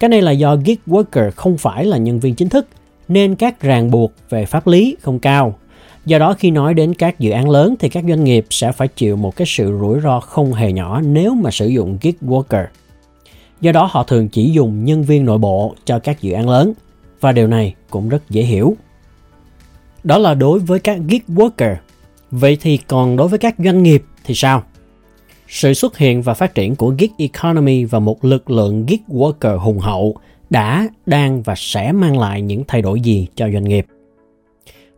Cái 0.00 0.08
này 0.08 0.22
là 0.22 0.30
do 0.30 0.56
gig 0.56 0.76
worker 0.86 1.30
không 1.36 1.58
phải 1.58 1.84
là 1.84 1.96
nhân 1.96 2.20
viên 2.20 2.34
chính 2.34 2.48
thức 2.48 2.66
nên 3.08 3.34
các 3.34 3.60
ràng 3.60 3.90
buộc 3.90 4.12
về 4.30 4.46
pháp 4.46 4.66
lý 4.66 4.96
không 5.00 5.18
cao. 5.18 5.58
Do 6.06 6.18
đó 6.18 6.34
khi 6.38 6.50
nói 6.50 6.74
đến 6.74 6.94
các 6.94 7.18
dự 7.18 7.30
án 7.30 7.50
lớn 7.50 7.74
thì 7.78 7.88
các 7.88 8.04
doanh 8.08 8.24
nghiệp 8.24 8.46
sẽ 8.50 8.72
phải 8.72 8.88
chịu 8.88 9.16
một 9.16 9.36
cái 9.36 9.46
sự 9.46 9.78
rủi 9.80 10.00
ro 10.00 10.20
không 10.20 10.52
hề 10.52 10.72
nhỏ 10.72 11.00
nếu 11.00 11.34
mà 11.34 11.50
sử 11.50 11.66
dụng 11.66 11.98
gig 12.02 12.12
worker. 12.22 12.64
Do 13.60 13.72
đó 13.72 13.88
họ 13.90 14.02
thường 14.02 14.28
chỉ 14.28 14.50
dùng 14.50 14.84
nhân 14.84 15.02
viên 15.02 15.24
nội 15.24 15.38
bộ 15.38 15.74
cho 15.84 15.98
các 15.98 16.20
dự 16.20 16.32
án 16.32 16.48
lớn 16.48 16.72
và 17.20 17.32
điều 17.32 17.46
này 17.46 17.74
cũng 17.90 18.08
rất 18.08 18.30
dễ 18.30 18.42
hiểu. 18.42 18.76
Đó 20.04 20.18
là 20.18 20.34
đối 20.34 20.58
với 20.58 20.78
các 20.78 20.98
gig 21.08 21.36
worker. 21.36 21.76
Vậy 22.30 22.58
thì 22.60 22.76
còn 22.76 23.16
đối 23.16 23.28
với 23.28 23.38
các 23.38 23.54
doanh 23.58 23.82
nghiệp 23.82 24.04
thì 24.24 24.34
sao? 24.34 24.62
Sự 25.48 25.74
xuất 25.74 25.98
hiện 25.98 26.22
và 26.22 26.34
phát 26.34 26.54
triển 26.54 26.76
của 26.76 26.94
gig 26.98 27.10
economy 27.18 27.84
và 27.84 27.98
một 27.98 28.24
lực 28.24 28.50
lượng 28.50 28.86
gig 28.86 29.02
worker 29.08 29.58
hùng 29.58 29.78
hậu 29.78 30.16
đã, 30.50 30.88
đang 31.06 31.42
và 31.42 31.54
sẽ 31.56 31.92
mang 31.92 32.18
lại 32.18 32.42
những 32.42 32.64
thay 32.68 32.82
đổi 32.82 33.00
gì 33.00 33.26
cho 33.34 33.50
doanh 33.50 33.64
nghiệp? 33.64 33.86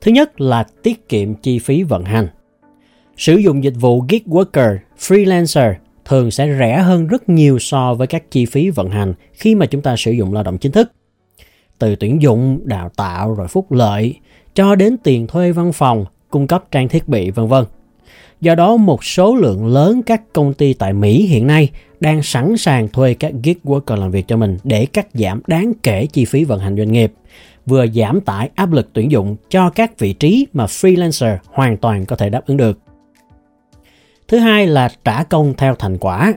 Thứ 0.00 0.12
nhất 0.12 0.40
là 0.40 0.66
tiết 0.82 1.08
kiệm 1.08 1.34
chi 1.34 1.58
phí 1.58 1.82
vận 1.82 2.04
hành. 2.04 2.28
Sử 3.16 3.36
dụng 3.36 3.64
dịch 3.64 3.74
vụ 3.80 4.00
gig 4.00 4.22
worker, 4.26 4.78
freelancer 4.98 5.74
thường 6.10 6.30
sẽ 6.30 6.56
rẻ 6.58 6.78
hơn 6.78 7.06
rất 7.06 7.28
nhiều 7.28 7.58
so 7.58 7.94
với 7.94 8.06
các 8.06 8.30
chi 8.30 8.46
phí 8.46 8.70
vận 8.70 8.90
hành 8.90 9.14
khi 9.32 9.54
mà 9.54 9.66
chúng 9.66 9.82
ta 9.82 9.96
sử 9.96 10.10
dụng 10.10 10.32
lao 10.32 10.42
động 10.42 10.58
chính 10.58 10.72
thức. 10.72 10.92
Từ 11.78 11.96
tuyển 11.96 12.22
dụng, 12.22 12.60
đào 12.64 12.88
tạo 12.96 13.34
rồi 13.34 13.48
phúc 13.48 13.72
lợi 13.72 14.14
cho 14.54 14.74
đến 14.74 14.96
tiền 14.96 15.26
thuê 15.26 15.52
văn 15.52 15.72
phòng, 15.72 16.04
cung 16.30 16.46
cấp 16.46 16.64
trang 16.70 16.88
thiết 16.88 17.08
bị 17.08 17.30
vân 17.30 17.46
vân. 17.46 17.64
Do 18.40 18.54
đó 18.54 18.76
một 18.76 19.04
số 19.04 19.36
lượng 19.36 19.66
lớn 19.66 20.02
các 20.02 20.22
công 20.32 20.54
ty 20.54 20.72
tại 20.74 20.92
Mỹ 20.92 21.26
hiện 21.26 21.46
nay 21.46 21.70
đang 22.00 22.22
sẵn 22.22 22.56
sàng 22.56 22.88
thuê 22.88 23.14
các 23.14 23.32
gig 23.44 23.54
worker 23.64 23.96
làm 23.96 24.10
việc 24.10 24.28
cho 24.28 24.36
mình 24.36 24.58
để 24.64 24.86
cắt 24.86 25.06
giảm 25.14 25.42
đáng 25.46 25.72
kể 25.82 26.06
chi 26.06 26.24
phí 26.24 26.44
vận 26.44 26.60
hành 26.60 26.76
doanh 26.76 26.92
nghiệp, 26.92 27.12
vừa 27.66 27.86
giảm 27.86 28.20
tải 28.20 28.50
áp 28.54 28.72
lực 28.72 28.90
tuyển 28.92 29.10
dụng 29.10 29.36
cho 29.50 29.70
các 29.70 29.98
vị 29.98 30.12
trí 30.12 30.46
mà 30.52 30.64
freelancer 30.64 31.36
hoàn 31.46 31.76
toàn 31.76 32.06
có 32.06 32.16
thể 32.16 32.30
đáp 32.30 32.46
ứng 32.46 32.56
được. 32.56 32.78
Thứ 34.30 34.38
hai 34.38 34.66
là 34.66 34.88
trả 35.04 35.22
công 35.22 35.54
theo 35.56 35.74
thành 35.74 35.98
quả. 35.98 36.34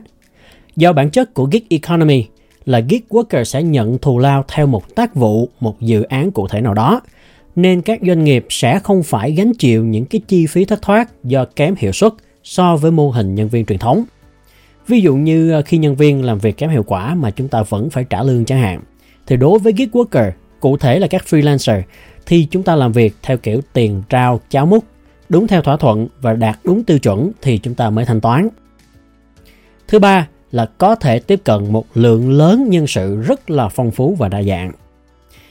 Do 0.76 0.92
bản 0.92 1.10
chất 1.10 1.34
của 1.34 1.44
gig 1.44 1.62
economy 1.70 2.26
là 2.64 2.80
gig 2.80 3.00
worker 3.10 3.44
sẽ 3.44 3.62
nhận 3.62 3.98
thù 3.98 4.18
lao 4.18 4.44
theo 4.48 4.66
một 4.66 4.94
tác 4.94 5.14
vụ, 5.14 5.48
một 5.60 5.80
dự 5.80 6.02
án 6.02 6.30
cụ 6.30 6.48
thể 6.48 6.60
nào 6.60 6.74
đó, 6.74 7.00
nên 7.56 7.82
các 7.82 8.00
doanh 8.06 8.24
nghiệp 8.24 8.46
sẽ 8.50 8.78
không 8.78 9.02
phải 9.02 9.32
gánh 9.32 9.52
chịu 9.54 9.84
những 9.84 10.04
cái 10.04 10.20
chi 10.28 10.46
phí 10.46 10.64
thất 10.64 10.82
thoát 10.82 11.24
do 11.24 11.44
kém 11.44 11.74
hiệu 11.78 11.92
suất 11.92 12.12
so 12.44 12.76
với 12.76 12.90
mô 12.90 13.10
hình 13.10 13.34
nhân 13.34 13.48
viên 13.48 13.64
truyền 13.66 13.78
thống. 13.78 14.04
Ví 14.86 15.00
dụ 15.00 15.16
như 15.16 15.50
ờ, 15.50 15.62
khi 15.62 15.78
nhân 15.78 15.96
viên 15.96 16.24
làm 16.24 16.38
việc 16.38 16.56
kém 16.56 16.70
hiệu 16.70 16.82
quả 16.82 17.14
mà 17.14 17.30
chúng 17.30 17.48
ta 17.48 17.62
vẫn 17.62 17.90
phải 17.90 18.04
trả 18.10 18.22
lương 18.22 18.44
chẳng 18.44 18.60
hạn, 18.60 18.80
thì 19.26 19.36
đối 19.36 19.58
với 19.58 19.72
gig 19.72 19.90
worker, 19.92 20.30
cụ 20.60 20.76
thể 20.76 20.98
là 20.98 21.06
các 21.06 21.24
freelancer, 21.30 21.82
thì 22.26 22.46
chúng 22.50 22.62
ta 22.62 22.76
làm 22.76 22.92
việc 22.92 23.14
theo 23.22 23.36
kiểu 23.36 23.60
tiền 23.72 24.02
trao 24.08 24.40
cháo 24.50 24.66
múc 24.66 24.84
đúng 25.34 25.46
theo 25.46 25.62
thỏa 25.62 25.76
thuận 25.76 26.08
và 26.20 26.32
đạt 26.32 26.58
đúng 26.64 26.84
tiêu 26.84 26.98
chuẩn 26.98 27.30
thì 27.42 27.58
chúng 27.58 27.74
ta 27.74 27.90
mới 27.90 28.04
thanh 28.04 28.20
toán. 28.20 28.48
Thứ 29.88 29.98
ba 29.98 30.28
là 30.52 30.66
có 30.78 30.94
thể 30.94 31.18
tiếp 31.18 31.40
cận 31.44 31.72
một 31.72 31.86
lượng 31.94 32.32
lớn 32.32 32.66
nhân 32.70 32.86
sự 32.86 33.16
rất 33.16 33.50
là 33.50 33.68
phong 33.68 33.90
phú 33.90 34.16
và 34.18 34.28
đa 34.28 34.42
dạng. 34.42 34.72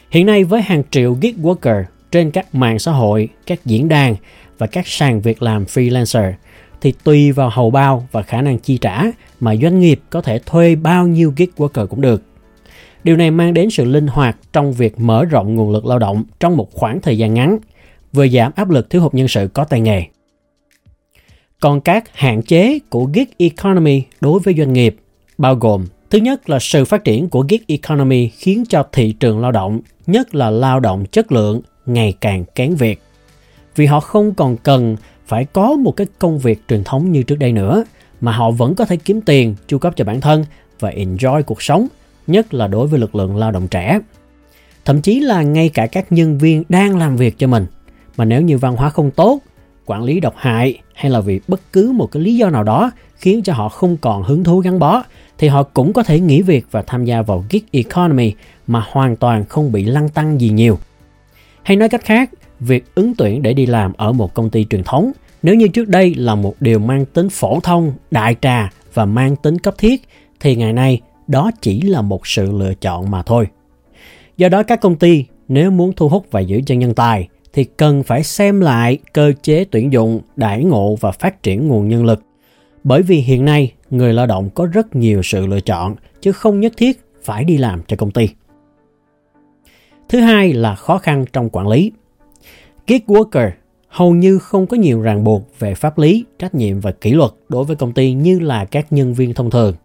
Hiện 0.09 0.25
nay 0.25 0.43
với 0.43 0.61
hàng 0.61 0.83
triệu 0.91 1.13
gig 1.13 1.41
worker 1.41 1.83
trên 2.11 2.31
các 2.31 2.55
mạng 2.55 2.79
xã 2.79 2.91
hội, 2.91 3.29
các 3.45 3.65
diễn 3.65 3.89
đàn 3.89 4.15
và 4.57 4.67
các 4.67 4.87
sàn 4.87 5.21
việc 5.21 5.41
làm 5.41 5.63
freelancer 5.63 6.33
thì 6.81 6.93
tùy 7.03 7.31
vào 7.31 7.49
hầu 7.49 7.71
bao 7.71 8.07
và 8.11 8.21
khả 8.21 8.41
năng 8.41 8.59
chi 8.59 8.77
trả 8.77 9.03
mà 9.39 9.55
doanh 9.55 9.79
nghiệp 9.79 9.99
có 10.09 10.21
thể 10.21 10.39
thuê 10.39 10.75
bao 10.75 11.07
nhiêu 11.07 11.33
gig 11.37 11.49
worker 11.57 11.87
cũng 11.87 12.01
được. 12.01 12.23
Điều 13.03 13.15
này 13.15 13.31
mang 13.31 13.53
đến 13.53 13.69
sự 13.69 13.85
linh 13.85 14.07
hoạt 14.07 14.37
trong 14.53 14.73
việc 14.73 14.99
mở 14.99 15.25
rộng 15.25 15.55
nguồn 15.55 15.71
lực 15.71 15.85
lao 15.85 15.99
động 15.99 16.23
trong 16.39 16.57
một 16.57 16.71
khoảng 16.71 17.01
thời 17.01 17.17
gian 17.17 17.33
ngắn 17.33 17.57
vừa 18.13 18.27
giảm 18.27 18.51
áp 18.55 18.69
lực 18.69 18.89
thiếu 18.89 19.01
hụt 19.01 19.13
nhân 19.13 19.27
sự 19.27 19.47
có 19.53 19.63
tay 19.63 19.81
nghề. 19.81 20.03
Còn 21.59 21.81
các 21.81 22.17
hạn 22.17 22.41
chế 22.41 22.79
của 22.89 23.05
gig 23.13 23.29
economy 23.37 24.03
đối 24.21 24.39
với 24.39 24.53
doanh 24.57 24.73
nghiệp 24.73 24.95
bao 25.37 25.55
gồm 25.55 25.85
thứ 26.09 26.17
nhất 26.17 26.49
là 26.49 26.59
sự 26.61 26.85
phát 26.85 27.03
triển 27.03 27.29
của 27.29 27.45
gig 27.49 27.61
economy 27.67 28.27
khiến 28.27 28.63
cho 28.69 28.83
thị 28.91 29.15
trường 29.19 29.39
lao 29.39 29.51
động, 29.51 29.79
nhất 30.07 30.35
là 30.35 30.49
lao 30.49 30.79
động 30.79 31.05
chất 31.05 31.31
lượng 31.31 31.61
ngày 31.85 32.13
càng 32.21 32.45
kén 32.55 32.75
việc. 32.75 33.01
Vì 33.75 33.85
họ 33.85 33.99
không 33.99 34.33
còn 34.33 34.57
cần 34.57 34.95
phải 35.27 35.45
có 35.45 35.75
một 35.75 35.91
cái 35.91 36.07
công 36.19 36.39
việc 36.39 36.61
truyền 36.69 36.83
thống 36.83 37.11
như 37.11 37.23
trước 37.23 37.39
đây 37.39 37.51
nữa 37.51 37.83
mà 38.21 38.31
họ 38.31 38.51
vẫn 38.51 38.75
có 38.75 38.85
thể 38.85 38.97
kiếm 38.97 39.21
tiền 39.21 39.55
chu 39.67 39.77
cấp 39.77 39.93
cho 39.95 40.05
bản 40.05 40.21
thân 40.21 40.45
và 40.79 40.91
enjoy 40.91 41.43
cuộc 41.43 41.61
sống, 41.61 41.87
nhất 42.27 42.53
là 42.53 42.67
đối 42.67 42.87
với 42.87 42.99
lực 42.99 43.15
lượng 43.15 43.37
lao 43.37 43.51
động 43.51 43.67
trẻ. 43.67 43.99
Thậm 44.85 45.01
chí 45.01 45.19
là 45.19 45.41
ngay 45.41 45.69
cả 45.69 45.87
các 45.87 46.11
nhân 46.11 46.37
viên 46.37 46.63
đang 46.69 46.97
làm 46.97 47.15
việc 47.15 47.37
cho 47.37 47.47
mình 47.47 47.65
mà 48.17 48.25
nếu 48.25 48.41
như 48.41 48.57
văn 48.57 48.75
hóa 48.75 48.89
không 48.89 49.11
tốt 49.11 49.39
quản 49.85 50.03
lý 50.03 50.19
độc 50.19 50.33
hại 50.37 50.77
hay 50.93 51.11
là 51.11 51.19
vì 51.19 51.39
bất 51.47 51.61
cứ 51.73 51.91
một 51.91 52.11
cái 52.11 52.23
lý 52.23 52.35
do 52.35 52.49
nào 52.49 52.63
đó 52.63 52.91
khiến 53.15 53.43
cho 53.43 53.53
họ 53.53 53.69
không 53.69 53.97
còn 53.97 54.23
hứng 54.23 54.43
thú 54.43 54.59
gắn 54.59 54.79
bó 54.79 55.03
thì 55.37 55.47
họ 55.47 55.63
cũng 55.63 55.93
có 55.93 56.03
thể 56.03 56.19
nghỉ 56.19 56.41
việc 56.41 56.65
và 56.71 56.81
tham 56.81 57.05
gia 57.05 57.21
vào 57.21 57.45
gig 57.49 57.59
economy 57.71 58.33
mà 58.67 58.85
hoàn 58.91 59.15
toàn 59.15 59.45
không 59.45 59.71
bị 59.71 59.83
lăng 59.83 60.09
tăng 60.09 60.41
gì 60.41 60.49
nhiều. 60.49 60.77
Hay 61.63 61.77
nói 61.77 61.89
cách 61.89 62.05
khác, 62.05 62.29
việc 62.59 62.95
ứng 62.95 63.13
tuyển 63.15 63.41
để 63.41 63.53
đi 63.53 63.65
làm 63.65 63.93
ở 63.93 64.11
một 64.11 64.33
công 64.33 64.49
ty 64.49 64.65
truyền 64.65 64.83
thống 64.83 65.11
nếu 65.43 65.55
như 65.55 65.67
trước 65.67 65.87
đây 65.87 66.15
là 66.15 66.35
một 66.35 66.55
điều 66.59 66.79
mang 66.79 67.05
tính 67.05 67.29
phổ 67.29 67.59
thông, 67.59 67.93
đại 68.11 68.35
trà 68.41 68.69
và 68.93 69.05
mang 69.05 69.35
tính 69.35 69.59
cấp 69.59 69.73
thiết 69.77 70.01
thì 70.39 70.55
ngày 70.55 70.73
nay 70.73 71.01
đó 71.27 71.51
chỉ 71.61 71.81
là 71.81 72.01
một 72.01 72.27
sự 72.27 72.51
lựa 72.51 72.73
chọn 72.73 73.11
mà 73.11 73.23
thôi. 73.23 73.47
Do 74.37 74.49
đó 74.49 74.63
các 74.63 74.81
công 74.81 74.95
ty 74.95 75.25
nếu 75.47 75.71
muốn 75.71 75.93
thu 75.95 76.09
hút 76.09 76.25
và 76.31 76.39
giữ 76.39 76.61
chân 76.65 76.79
nhân 76.79 76.93
tài 76.93 77.27
thì 77.53 77.63
cần 77.63 78.03
phải 78.03 78.23
xem 78.23 78.59
lại 78.59 78.97
cơ 79.13 79.33
chế 79.41 79.65
tuyển 79.71 79.93
dụng, 79.93 80.21
đãi 80.35 80.63
ngộ 80.63 80.95
và 80.99 81.11
phát 81.11 81.43
triển 81.43 81.67
nguồn 81.67 81.87
nhân 81.87 82.05
lực. 82.05 82.23
Bởi 82.83 83.01
vì 83.01 83.15
hiện 83.17 83.45
nay, 83.45 83.73
người 83.89 84.13
lao 84.13 84.25
động 84.25 84.49
có 84.49 84.65
rất 84.65 84.95
nhiều 84.95 85.21
sự 85.23 85.47
lựa 85.47 85.59
chọn, 85.59 85.95
chứ 86.21 86.31
không 86.31 86.59
nhất 86.59 86.73
thiết 86.77 87.01
phải 87.23 87.43
đi 87.43 87.57
làm 87.57 87.81
cho 87.87 87.97
công 87.97 88.11
ty. 88.11 88.29
Thứ 90.09 90.19
hai 90.19 90.53
là 90.53 90.75
khó 90.75 90.97
khăn 90.97 91.25
trong 91.33 91.49
quản 91.49 91.67
lý. 91.67 91.91
Gig 92.87 92.99
worker 93.07 93.51
hầu 93.87 94.15
như 94.15 94.39
không 94.39 94.67
có 94.67 94.77
nhiều 94.77 95.01
ràng 95.01 95.23
buộc 95.23 95.59
về 95.59 95.75
pháp 95.75 95.97
lý, 95.97 96.25
trách 96.39 96.55
nhiệm 96.55 96.79
và 96.79 96.91
kỷ 96.91 97.11
luật 97.11 97.31
đối 97.49 97.63
với 97.63 97.75
công 97.75 97.93
ty 97.93 98.13
như 98.13 98.39
là 98.39 98.65
các 98.65 98.93
nhân 98.93 99.13
viên 99.13 99.33
thông 99.33 99.49
thường. 99.49 99.75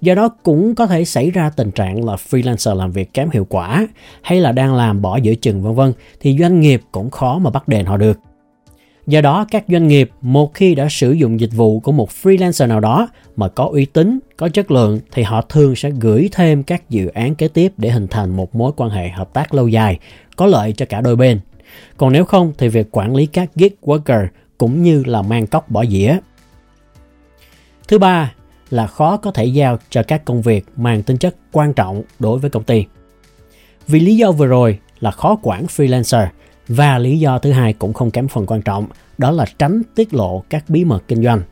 Do 0.00 0.14
đó 0.14 0.28
cũng 0.28 0.74
có 0.74 0.86
thể 0.86 1.04
xảy 1.04 1.30
ra 1.30 1.50
tình 1.50 1.70
trạng 1.70 2.04
là 2.04 2.14
freelancer 2.30 2.74
làm 2.74 2.92
việc 2.92 3.14
kém 3.14 3.30
hiệu 3.30 3.46
quả 3.48 3.86
hay 4.22 4.40
là 4.40 4.52
đang 4.52 4.74
làm 4.74 5.02
bỏ 5.02 5.16
giữa 5.16 5.34
chừng 5.34 5.62
vân 5.62 5.74
vân 5.74 5.92
thì 6.20 6.36
doanh 6.38 6.60
nghiệp 6.60 6.82
cũng 6.92 7.10
khó 7.10 7.38
mà 7.38 7.50
bắt 7.50 7.68
đền 7.68 7.86
họ 7.86 7.96
được. 7.96 8.18
Do 9.06 9.20
đó, 9.20 9.46
các 9.50 9.64
doanh 9.68 9.88
nghiệp 9.88 10.10
một 10.20 10.54
khi 10.54 10.74
đã 10.74 10.86
sử 10.90 11.12
dụng 11.12 11.40
dịch 11.40 11.52
vụ 11.52 11.80
của 11.80 11.92
một 11.92 12.08
freelancer 12.22 12.68
nào 12.68 12.80
đó 12.80 13.08
mà 13.36 13.48
có 13.48 13.68
uy 13.72 13.84
tín, 13.84 14.18
có 14.36 14.48
chất 14.48 14.70
lượng 14.70 15.00
thì 15.12 15.22
họ 15.22 15.42
thường 15.42 15.76
sẽ 15.76 15.90
gửi 15.90 16.28
thêm 16.32 16.62
các 16.62 16.90
dự 16.90 17.06
án 17.06 17.34
kế 17.34 17.48
tiếp 17.48 17.72
để 17.76 17.90
hình 17.90 18.06
thành 18.08 18.36
một 18.36 18.54
mối 18.54 18.72
quan 18.76 18.90
hệ 18.90 19.08
hợp 19.08 19.32
tác 19.32 19.54
lâu 19.54 19.68
dài, 19.68 19.98
có 20.36 20.46
lợi 20.46 20.72
cho 20.72 20.86
cả 20.88 21.00
đôi 21.00 21.16
bên. 21.16 21.40
Còn 21.96 22.12
nếu 22.12 22.24
không 22.24 22.52
thì 22.58 22.68
việc 22.68 22.88
quản 22.90 23.14
lý 23.14 23.26
các 23.26 23.50
gig 23.54 23.68
worker 23.82 24.26
cũng 24.58 24.82
như 24.82 25.02
là 25.06 25.22
mang 25.22 25.46
cốc 25.46 25.70
bỏ 25.70 25.84
dĩa. 25.84 26.18
Thứ 27.88 27.98
ba 27.98 28.34
là 28.70 28.86
khó 28.86 29.16
có 29.16 29.30
thể 29.30 29.44
giao 29.44 29.78
cho 29.90 30.02
các 30.02 30.24
công 30.24 30.42
việc 30.42 30.66
mang 30.76 31.02
tính 31.02 31.18
chất 31.18 31.36
quan 31.52 31.74
trọng 31.74 32.02
đối 32.18 32.38
với 32.38 32.50
công 32.50 32.64
ty. 32.64 32.84
Vì 33.86 34.00
lý 34.00 34.16
do 34.16 34.32
vừa 34.32 34.46
rồi 34.46 34.78
là 35.00 35.10
khó 35.10 35.36
quản 35.42 35.66
freelancer 35.66 36.26
và 36.68 36.98
lý 36.98 37.18
do 37.18 37.38
thứ 37.38 37.52
hai 37.52 37.72
cũng 37.72 37.92
không 37.92 38.10
kém 38.10 38.28
phần 38.28 38.46
quan 38.46 38.62
trọng, 38.62 38.86
đó 39.18 39.30
là 39.30 39.46
tránh 39.58 39.82
tiết 39.94 40.14
lộ 40.14 40.44
các 40.50 40.64
bí 40.68 40.84
mật 40.84 41.02
kinh 41.08 41.24
doanh. 41.24 41.42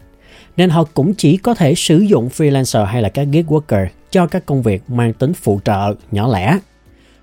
Nên 0.57 0.71
họ 0.71 0.85
cũng 0.95 1.15
chỉ 1.15 1.37
có 1.37 1.55
thể 1.55 1.75
sử 1.75 1.99
dụng 1.99 2.29
freelancer 2.29 2.85
hay 2.85 3.03
là 3.03 3.09
các 3.09 3.29
gig 3.33 3.47
worker 3.47 3.87
cho 4.11 4.27
các 4.27 4.47
công 4.47 4.63
việc 4.63 4.91
mang 4.91 5.13
tính 5.13 5.35
phụ 5.35 5.61
trợ 5.65 5.95
nhỏ 6.11 6.33
lẻ. 6.33 6.59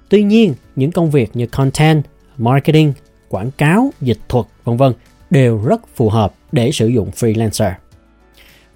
Tuy 0.09 0.23
nhiên, 0.23 0.53
những 0.75 0.91
công 0.91 1.11
việc 1.11 1.35
như 1.35 1.45
content, 1.45 2.03
marketing, 2.37 2.93
quảng 3.29 3.51
cáo, 3.51 3.91
dịch 4.01 4.19
thuật, 4.29 4.45
vân 4.63 4.77
vân 4.77 4.93
đều 5.29 5.61
rất 5.65 5.81
phù 5.95 6.09
hợp 6.09 6.33
để 6.51 6.71
sử 6.71 6.87
dụng 6.87 7.11
freelancer. 7.15 7.71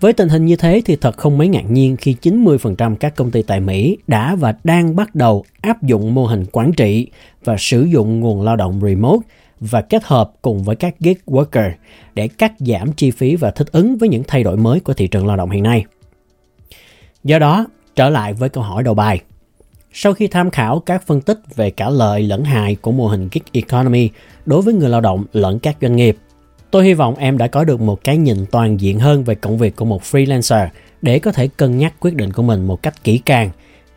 Với 0.03 0.13
tình 0.13 0.29
hình 0.29 0.45
như 0.45 0.55
thế 0.55 0.81
thì 0.86 0.95
thật 0.95 1.17
không 1.17 1.38
mấy 1.38 1.48
ngạc 1.48 1.69
nhiên 1.69 1.98
khi 1.98 2.15
90% 2.22 2.95
các 2.95 3.15
công 3.15 3.31
ty 3.31 3.41
tại 3.41 3.60
Mỹ 3.60 3.98
đã 4.07 4.36
và 4.36 4.55
đang 4.63 4.95
bắt 4.95 5.15
đầu 5.15 5.45
áp 5.62 5.83
dụng 5.83 6.13
mô 6.13 6.25
hình 6.25 6.45
quản 6.51 6.74
trị 6.74 7.07
và 7.43 7.55
sử 7.60 7.83
dụng 7.83 8.19
nguồn 8.19 8.41
lao 8.41 8.55
động 8.55 8.79
remote 8.83 9.27
và 9.60 9.81
kết 9.81 10.03
hợp 10.03 10.31
cùng 10.41 10.63
với 10.63 10.75
các 10.75 10.95
gig 11.00 11.13
worker 11.25 11.72
để 12.13 12.27
cắt 12.27 12.53
giảm 12.60 12.91
chi 12.91 13.12
phí 13.12 13.36
và 13.36 13.51
thích 13.51 13.72
ứng 13.72 13.98
với 13.98 14.10
những 14.10 14.24
thay 14.27 14.43
đổi 14.43 14.57
mới 14.57 14.79
của 14.79 14.93
thị 14.93 15.07
trường 15.07 15.27
lao 15.27 15.38
động 15.38 15.50
hiện 15.50 15.63
nay. 15.63 15.86
Do 17.24 17.39
đó, 17.39 17.65
trở 17.95 18.10
lại 18.10 18.33
với 18.33 18.50
câu 18.50 18.63
hỏi 18.63 18.83
đầu 18.83 18.93
bài. 18.93 19.22
Sau 19.93 20.13
khi 20.13 20.27
tham 20.27 20.50
khảo 20.50 20.79
các 20.79 21.07
phân 21.07 21.22
tích 21.22 21.39
về 21.55 21.69
cả 21.69 21.89
lợi 21.89 22.24
lẫn 22.24 22.43
hại 22.43 22.75
của 22.75 22.91
mô 22.91 23.07
hình 23.07 23.29
gig 23.31 23.43
economy 23.51 24.10
đối 24.45 24.62
với 24.62 24.74
người 24.74 24.89
lao 24.89 25.01
động 25.01 25.25
lẫn 25.33 25.60
các 25.60 25.77
doanh 25.81 25.95
nghiệp, 25.95 26.17
Tôi 26.74 26.86
hy 26.86 26.94
vọng 26.94 27.15
em 27.15 27.38
đã 27.38 27.48
có 27.48 27.63
được 27.63 27.82
một 27.82 28.03
cái 28.03 28.18
nhìn 28.18 28.46
toàn 28.51 28.82
diện 28.82 29.00
hơn 29.00 29.24
về 29.24 29.36
công 29.36 29.58
việc 29.58 29.75
của 29.75 29.86
một 29.86 30.01
freelancer 30.01 30.68
để 31.01 31.20
có 31.20 31.32
thể 31.32 31.48
cân 31.48 31.77
nhắc 31.77 31.94
quyết 32.00 32.15
định 32.15 32.34
của 32.34 32.44
mình 32.44 32.68
một 32.68 32.84
cách 32.84 33.03
kỹ 33.03 33.22
càng 33.25 33.50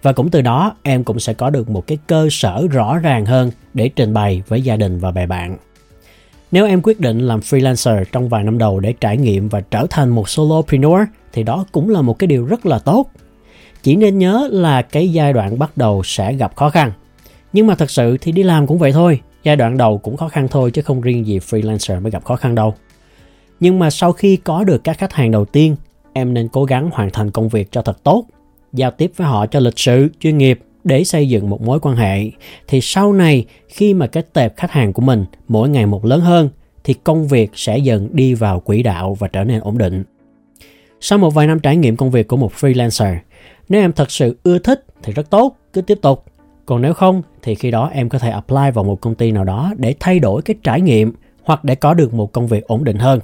và 0.02 0.12
cũng 0.12 0.30
từ 0.30 0.40
đó 0.40 0.76
em 0.82 1.04
cũng 1.04 1.20
sẽ 1.20 1.34
có 1.34 1.50
được 1.50 1.70
một 1.70 1.86
cái 1.86 1.98
cơ 2.06 2.28
sở 2.30 2.66
rõ 2.70 2.98
ràng 2.98 3.26
hơn 3.26 3.50
để 3.74 3.88
trình 3.88 4.14
bày 4.14 4.42
với 4.48 4.62
gia 4.62 4.76
đình 4.76 4.98
và 4.98 5.10
bè 5.10 5.26
bạn. 5.26 5.56
Nếu 6.52 6.66
em 6.66 6.80
quyết 6.82 7.00
định 7.00 7.20
làm 7.20 7.40
freelancer 7.40 8.04
trong 8.12 8.28
vài 8.28 8.44
năm 8.44 8.58
đầu 8.58 8.80
để 8.80 8.94
trải 9.00 9.16
nghiệm 9.16 9.48
và 9.48 9.60
trở 9.60 9.86
thành 9.90 10.08
một 10.08 10.28
solopreneur 10.28 11.00
thì 11.32 11.42
đó 11.42 11.64
cũng 11.72 11.90
là 11.90 12.02
một 12.02 12.18
cái 12.18 12.26
điều 12.26 12.44
rất 12.44 12.66
là 12.66 12.78
tốt. 12.78 13.10
Chỉ 13.82 13.96
nên 13.96 14.18
nhớ 14.18 14.48
là 14.52 14.82
cái 14.82 15.12
giai 15.12 15.32
đoạn 15.32 15.58
bắt 15.58 15.76
đầu 15.76 16.02
sẽ 16.04 16.32
gặp 16.32 16.56
khó 16.56 16.70
khăn. 16.70 16.92
Nhưng 17.52 17.66
mà 17.66 17.74
thật 17.74 17.90
sự 17.90 18.16
thì 18.20 18.32
đi 18.32 18.42
làm 18.42 18.66
cũng 18.66 18.78
vậy 18.78 18.92
thôi, 18.92 19.20
giai 19.46 19.56
đoạn 19.56 19.76
đầu 19.76 19.98
cũng 19.98 20.16
khó 20.16 20.28
khăn 20.28 20.48
thôi 20.48 20.70
chứ 20.70 20.82
không 20.82 21.00
riêng 21.00 21.26
gì 21.26 21.38
freelancer 21.38 22.00
mới 22.02 22.10
gặp 22.10 22.24
khó 22.24 22.36
khăn 22.36 22.54
đâu. 22.54 22.74
Nhưng 23.60 23.78
mà 23.78 23.90
sau 23.90 24.12
khi 24.12 24.36
có 24.36 24.64
được 24.64 24.84
các 24.84 24.98
khách 24.98 25.12
hàng 25.12 25.30
đầu 25.30 25.44
tiên, 25.44 25.76
em 26.12 26.34
nên 26.34 26.48
cố 26.48 26.64
gắng 26.64 26.90
hoàn 26.92 27.10
thành 27.10 27.30
công 27.30 27.48
việc 27.48 27.72
cho 27.72 27.82
thật 27.82 28.02
tốt, 28.02 28.26
giao 28.72 28.90
tiếp 28.90 29.12
với 29.16 29.26
họ 29.26 29.46
cho 29.46 29.60
lịch 29.60 29.78
sự, 29.78 30.08
chuyên 30.20 30.38
nghiệp 30.38 30.60
để 30.84 31.04
xây 31.04 31.28
dựng 31.28 31.50
một 31.50 31.62
mối 31.62 31.80
quan 31.80 31.96
hệ. 31.96 32.30
Thì 32.68 32.80
sau 32.80 33.12
này 33.12 33.44
khi 33.68 33.94
mà 33.94 34.06
cái 34.06 34.22
tệp 34.32 34.56
khách 34.56 34.70
hàng 34.70 34.92
của 34.92 35.02
mình 35.02 35.24
mỗi 35.48 35.68
ngày 35.68 35.86
một 35.86 36.04
lớn 36.04 36.20
hơn 36.20 36.48
thì 36.84 36.94
công 36.94 37.28
việc 37.28 37.50
sẽ 37.54 37.78
dần 37.78 38.08
đi 38.12 38.34
vào 38.34 38.60
quỹ 38.60 38.82
đạo 38.82 39.14
và 39.14 39.28
trở 39.28 39.44
nên 39.44 39.60
ổn 39.60 39.78
định. 39.78 40.04
Sau 41.00 41.18
một 41.18 41.30
vài 41.30 41.46
năm 41.46 41.60
trải 41.60 41.76
nghiệm 41.76 41.96
công 41.96 42.10
việc 42.10 42.28
của 42.28 42.36
một 42.36 42.52
freelancer, 42.60 43.16
nếu 43.68 43.80
em 43.80 43.92
thật 43.92 44.10
sự 44.10 44.36
ưa 44.42 44.58
thích 44.58 44.84
thì 45.02 45.12
rất 45.12 45.30
tốt, 45.30 45.56
cứ 45.72 45.80
tiếp 45.80 45.98
tục 46.02 46.24
còn 46.66 46.82
nếu 46.82 46.94
không 46.94 47.22
thì 47.42 47.54
khi 47.54 47.70
đó 47.70 47.90
em 47.92 48.08
có 48.08 48.18
thể 48.18 48.30
apply 48.30 48.70
vào 48.74 48.84
một 48.84 49.00
công 49.00 49.14
ty 49.14 49.32
nào 49.32 49.44
đó 49.44 49.72
để 49.76 49.94
thay 50.00 50.18
đổi 50.18 50.42
cái 50.42 50.56
trải 50.62 50.80
nghiệm 50.80 51.12
hoặc 51.44 51.64
để 51.64 51.74
có 51.74 51.94
được 51.94 52.14
một 52.14 52.32
công 52.32 52.46
việc 52.46 52.64
ổn 52.64 52.84
định 52.84 52.98
hơn. 52.98 53.20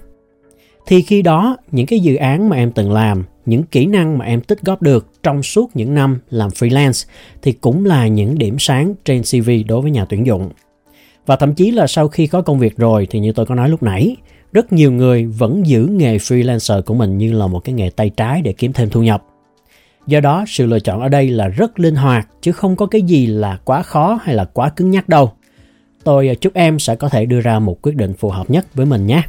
Thì 0.87 1.03
khi 1.03 1.23
đó 1.23 1.57
những 1.71 1.87
cái 1.87 2.01
dự 2.01 2.17
án 2.17 2.49
mà 2.49 2.57
em 2.57 2.73
từng 2.73 2.93
làm, 2.93 3.25
những 3.47 3.63
kỹ 3.63 3.87
năng 3.87 4.19
mà 4.19 4.25
em 4.25 4.41
tích 4.41 4.63
góp 4.63 4.83
được 4.83 5.07
trong 5.23 5.43
suốt 5.43 5.71
những 5.75 5.95
năm 5.95 6.19
làm 6.31 6.51
freelance 6.51 7.09
thì 7.43 7.53
cũng 7.53 7.85
là 7.85 8.07
những 8.07 8.39
điểm 8.39 8.57
sáng 8.59 8.95
trên 9.05 9.23
CV 9.23 9.51
đối 9.69 9.81
với 9.83 9.91
nhà 9.91 10.05
tuyển 10.05 10.27
dụng. 10.27 10.51
Và 11.27 11.37
thậm 11.37 11.55
chí 11.55 11.71
là 11.71 11.87
sau 11.87 12.09
khi 12.09 12.27
có 12.27 12.43
công 12.43 12.59
việc 12.59 12.77
rồi 12.77 13.07
thì 13.11 13.19
như 13.19 13.33
tôi 13.33 13.47
có 13.47 13.55
nói 13.55 13.69
lúc 13.69 13.83
nãy, 13.83 14.17
rất 14.53 14.73
nhiều 14.73 14.93
người 14.93 15.25
vẫn 15.25 15.67
giữ 15.67 15.87
nghề 15.87 16.17
freelancer 16.17 16.83
của 16.83 16.95
mình 16.95 17.19
như 17.19 17.33
là 17.33 17.47
một 17.47 17.61
cái 17.65 17.73
nghề 17.73 17.91
tay 17.91 18.11
trái 18.11 18.43
để 18.43 18.53
kiếm 18.53 18.73
thêm 18.73 18.91
thu 18.91 19.03
nhập. 19.03 19.25
Do 20.07 20.21
đó, 20.21 20.45
sự 20.49 20.67
lựa 20.67 20.81
chọn 20.81 21.01
ở 21.01 21.09
đây 21.09 21.31
là 21.31 21.49
rất 21.49 21.81
linh 21.81 21.97
hoạt 21.97 22.29
chứ 22.41 22.53
không 22.53 22.77
có 22.77 22.87
cái 22.87 23.03
gì 23.03 23.27
là 23.27 23.59
quá 23.65 23.83
khó 23.83 24.19
hay 24.23 24.35
là 24.35 24.45
quá 24.45 24.69
cứng 24.69 24.91
nhắc 24.91 25.09
đâu. 25.09 25.33
Tôi 26.05 26.29
à, 26.29 26.35
chúc 26.35 26.55
em 26.55 26.79
sẽ 26.79 26.95
có 26.95 27.09
thể 27.09 27.27
đưa 27.27 27.41
ra 27.41 27.59
một 27.59 27.79
quyết 27.83 27.97
định 27.97 28.15
phù 28.15 28.31
hợp 28.31 28.51
nhất 28.51 28.75
với 28.75 28.87
mình 28.87 29.07
nhé. 29.07 29.23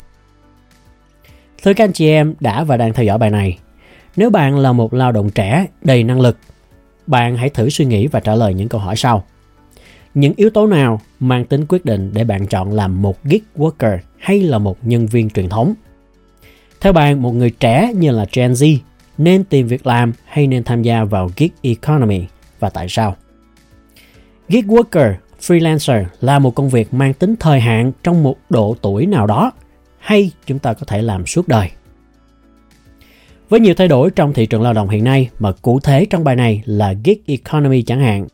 Thưa 1.63 1.73
các 1.73 1.83
anh 1.83 1.93
chị 1.93 2.09
em 2.09 2.33
đã 2.39 2.63
và 2.63 2.77
đang 2.77 2.93
theo 2.93 3.05
dõi 3.05 3.17
bài 3.17 3.29
này. 3.29 3.57
Nếu 4.15 4.29
bạn 4.29 4.59
là 4.59 4.71
một 4.71 4.93
lao 4.93 5.11
động 5.11 5.29
trẻ 5.29 5.67
đầy 5.81 6.03
năng 6.03 6.21
lực, 6.21 6.37
bạn 7.07 7.37
hãy 7.37 7.49
thử 7.49 7.69
suy 7.69 7.85
nghĩ 7.85 8.07
và 8.07 8.19
trả 8.19 8.35
lời 8.35 8.53
những 8.53 8.69
câu 8.69 8.81
hỏi 8.81 8.95
sau. 8.95 9.23
Những 10.13 10.33
yếu 10.35 10.49
tố 10.49 10.67
nào 10.67 11.01
mang 11.19 11.45
tính 11.45 11.65
quyết 11.69 11.85
định 11.85 12.11
để 12.13 12.23
bạn 12.23 12.47
chọn 12.47 12.73
làm 12.73 13.01
một 13.01 13.23
gig 13.23 13.39
worker 13.55 13.97
hay 14.17 14.41
là 14.41 14.57
một 14.57 14.77
nhân 14.81 15.07
viên 15.07 15.29
truyền 15.29 15.49
thống? 15.49 15.73
Theo 16.81 16.93
bạn, 16.93 17.21
một 17.21 17.31
người 17.31 17.49
trẻ 17.49 17.93
như 17.95 18.11
là 18.11 18.25
Gen 18.33 18.51
Z 18.51 18.77
nên 19.17 19.43
tìm 19.43 19.67
việc 19.67 19.87
làm 19.87 20.13
hay 20.25 20.47
nên 20.47 20.63
tham 20.63 20.81
gia 20.81 21.03
vào 21.03 21.29
gig 21.37 21.49
economy 21.61 22.25
và 22.59 22.69
tại 22.69 22.85
sao. 22.89 23.15
Gig 24.49 24.67
worker, 24.67 25.13
freelancer 25.41 26.05
là 26.21 26.39
một 26.39 26.55
công 26.55 26.69
việc 26.69 26.93
mang 26.93 27.13
tính 27.13 27.35
thời 27.39 27.59
hạn 27.59 27.91
trong 28.03 28.23
một 28.23 28.37
độ 28.49 28.75
tuổi 28.81 29.05
nào 29.05 29.27
đó 29.27 29.51
hay 29.99 30.31
chúng 30.45 30.59
ta 30.59 30.73
có 30.73 30.85
thể 30.87 31.01
làm 31.01 31.25
suốt 31.25 31.47
đời. 31.47 31.69
Với 33.49 33.59
nhiều 33.59 33.73
thay 33.77 33.87
đổi 33.87 34.09
trong 34.11 34.33
thị 34.33 34.45
trường 34.45 34.61
lao 34.61 34.73
động 34.73 34.89
hiện 34.89 35.03
nay 35.03 35.29
mà 35.39 35.51
cụ 35.51 35.79
thể 35.79 36.05
trong 36.05 36.23
bài 36.23 36.35
này 36.35 36.61
là 36.65 36.93
gig 37.05 37.17
economy 37.25 37.81
chẳng 37.81 37.99
hạn, 37.99 38.27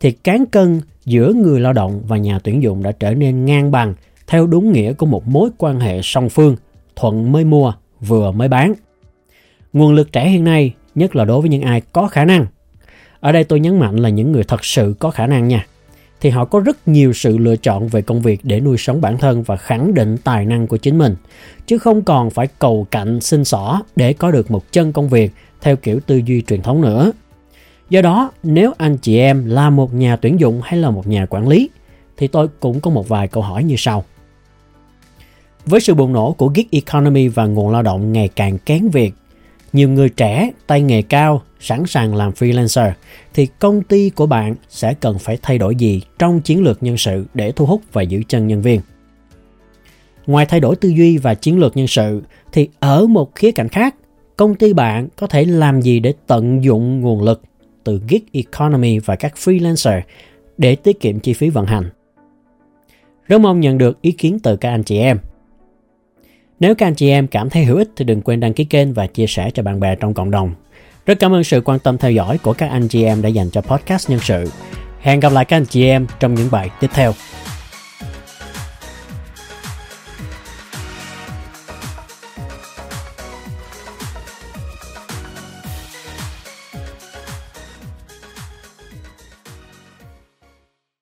thì 0.00 0.12
cán 0.12 0.46
cân 0.46 0.80
giữa 1.04 1.32
người 1.32 1.60
lao 1.60 1.72
động 1.72 2.02
và 2.08 2.16
nhà 2.16 2.38
tuyển 2.38 2.62
dụng 2.62 2.82
đã 2.82 2.92
trở 2.92 3.14
nên 3.14 3.44
ngang 3.44 3.70
bằng 3.70 3.94
theo 4.26 4.46
đúng 4.46 4.72
nghĩa 4.72 4.92
của 4.92 5.06
một 5.06 5.28
mối 5.28 5.50
quan 5.58 5.80
hệ 5.80 6.00
song 6.02 6.28
phương, 6.28 6.56
thuận 6.96 7.32
mới 7.32 7.44
mua, 7.44 7.72
vừa 8.00 8.32
mới 8.32 8.48
bán– 8.48 8.74
Nguồn 9.72 9.94
lực 9.94 10.12
trẻ 10.12 10.28
hiện 10.28 10.44
nay, 10.44 10.74
nhất 10.94 11.16
là 11.16 11.24
đối 11.24 11.40
với 11.40 11.50
những 11.50 11.62
ai 11.62 11.82
có 11.92 12.08
khả 12.08 12.24
năng. 12.24 12.46
Ở 13.20 13.32
đây 13.32 13.44
tôi 13.44 13.60
nhấn 13.60 13.78
mạnh 13.78 13.96
là 13.96 14.08
những 14.08 14.32
người 14.32 14.44
thật 14.44 14.64
sự 14.64 14.94
có 14.98 15.10
khả 15.10 15.26
năng 15.26 15.48
nha. 15.48 15.66
Thì 16.20 16.30
họ 16.30 16.44
có 16.44 16.60
rất 16.60 16.88
nhiều 16.88 17.12
sự 17.12 17.38
lựa 17.38 17.56
chọn 17.56 17.88
về 17.88 18.02
công 18.02 18.22
việc 18.22 18.40
để 18.42 18.60
nuôi 18.60 18.76
sống 18.78 19.00
bản 19.00 19.18
thân 19.18 19.42
và 19.42 19.56
khẳng 19.56 19.94
định 19.94 20.16
tài 20.24 20.46
năng 20.46 20.66
của 20.66 20.76
chính 20.76 20.98
mình. 20.98 21.16
Chứ 21.66 21.78
không 21.78 22.02
còn 22.02 22.30
phải 22.30 22.48
cầu 22.58 22.86
cạnh 22.90 23.20
xin 23.20 23.44
xỏ 23.44 23.82
để 23.96 24.12
có 24.12 24.30
được 24.30 24.50
một 24.50 24.72
chân 24.72 24.92
công 24.92 25.08
việc 25.08 25.32
theo 25.60 25.76
kiểu 25.76 26.00
tư 26.00 26.16
duy 26.16 26.42
truyền 26.42 26.62
thống 26.62 26.80
nữa. 26.80 27.12
Do 27.90 28.02
đó, 28.02 28.30
nếu 28.42 28.72
anh 28.78 28.96
chị 28.96 29.18
em 29.18 29.46
là 29.46 29.70
một 29.70 29.94
nhà 29.94 30.16
tuyển 30.16 30.40
dụng 30.40 30.60
hay 30.64 30.80
là 30.80 30.90
một 30.90 31.06
nhà 31.06 31.26
quản 31.26 31.48
lý, 31.48 31.70
thì 32.16 32.28
tôi 32.28 32.48
cũng 32.60 32.80
có 32.80 32.90
một 32.90 33.08
vài 33.08 33.28
câu 33.28 33.42
hỏi 33.42 33.64
như 33.64 33.74
sau. 33.78 34.04
Với 35.66 35.80
sự 35.80 35.94
bùng 35.94 36.12
nổ 36.12 36.32
của 36.32 36.48
gig 36.48 36.66
economy 36.70 37.28
và 37.28 37.46
nguồn 37.46 37.70
lao 37.70 37.82
động 37.82 38.12
ngày 38.12 38.28
càng 38.28 38.58
kén 38.58 38.88
việc 38.88 39.14
nhiều 39.72 39.88
người 39.88 40.08
trẻ, 40.08 40.50
tay 40.66 40.82
nghề 40.82 41.02
cao, 41.02 41.42
sẵn 41.60 41.86
sàng 41.86 42.14
làm 42.14 42.32
freelancer, 42.32 42.92
thì 43.34 43.48
công 43.58 43.82
ty 43.82 44.10
của 44.10 44.26
bạn 44.26 44.54
sẽ 44.68 44.94
cần 44.94 45.18
phải 45.18 45.38
thay 45.42 45.58
đổi 45.58 45.76
gì 45.76 46.02
trong 46.18 46.40
chiến 46.40 46.62
lược 46.62 46.82
nhân 46.82 46.96
sự 46.96 47.24
để 47.34 47.52
thu 47.52 47.66
hút 47.66 47.82
và 47.92 48.02
giữ 48.02 48.22
chân 48.28 48.46
nhân 48.46 48.62
viên. 48.62 48.80
Ngoài 50.26 50.46
thay 50.46 50.60
đổi 50.60 50.76
tư 50.76 50.88
duy 50.88 51.18
và 51.18 51.34
chiến 51.34 51.58
lược 51.58 51.76
nhân 51.76 51.86
sự, 51.86 52.22
thì 52.52 52.68
ở 52.80 53.06
một 53.06 53.34
khía 53.34 53.52
cạnh 53.52 53.68
khác, 53.68 53.94
công 54.36 54.54
ty 54.54 54.72
bạn 54.72 55.08
có 55.16 55.26
thể 55.26 55.44
làm 55.44 55.82
gì 55.82 56.00
để 56.00 56.14
tận 56.26 56.64
dụng 56.64 57.00
nguồn 57.00 57.22
lực 57.22 57.42
từ 57.84 58.00
gig 58.08 58.24
economy 58.32 58.98
và 58.98 59.16
các 59.16 59.34
freelancer 59.36 60.00
để 60.58 60.76
tiết 60.76 61.00
kiệm 61.00 61.20
chi 61.20 61.32
phí 61.32 61.50
vận 61.50 61.66
hành. 61.66 61.90
Rất 63.26 63.40
mong 63.40 63.60
nhận 63.60 63.78
được 63.78 64.02
ý 64.02 64.12
kiến 64.12 64.38
từ 64.42 64.56
các 64.56 64.70
anh 64.70 64.82
chị 64.82 64.98
em. 64.98 65.18
Nếu 66.60 66.74
các 66.74 66.86
anh 66.86 66.94
chị 66.94 67.10
em 67.10 67.26
cảm 67.26 67.50
thấy 67.50 67.64
hữu 67.64 67.76
ích 67.76 67.88
thì 67.96 68.04
đừng 68.04 68.22
quên 68.22 68.40
đăng 68.40 68.52
ký 68.52 68.64
kênh 68.64 68.92
và 68.92 69.06
chia 69.06 69.26
sẻ 69.26 69.50
cho 69.54 69.62
bạn 69.62 69.80
bè 69.80 69.94
trong 69.94 70.14
cộng 70.14 70.30
đồng. 70.30 70.54
Rất 71.06 71.18
cảm 71.20 71.34
ơn 71.34 71.44
sự 71.44 71.60
quan 71.64 71.78
tâm 71.78 71.98
theo 71.98 72.10
dõi 72.12 72.38
của 72.38 72.52
các 72.52 72.70
anh 72.70 72.88
chị 72.88 73.04
em 73.04 73.22
đã 73.22 73.28
dành 73.28 73.50
cho 73.50 73.60
podcast 73.60 74.10
nhân 74.10 74.20
sự. 74.22 74.44
Hẹn 75.00 75.20
gặp 75.20 75.32
lại 75.32 75.44
các 75.44 75.56
anh 75.56 75.66
chị 75.66 75.86
em 75.86 76.06
trong 76.20 76.34
những 76.34 76.48
bài 76.50 76.70
tiếp 76.80 76.90
theo. 76.94 77.12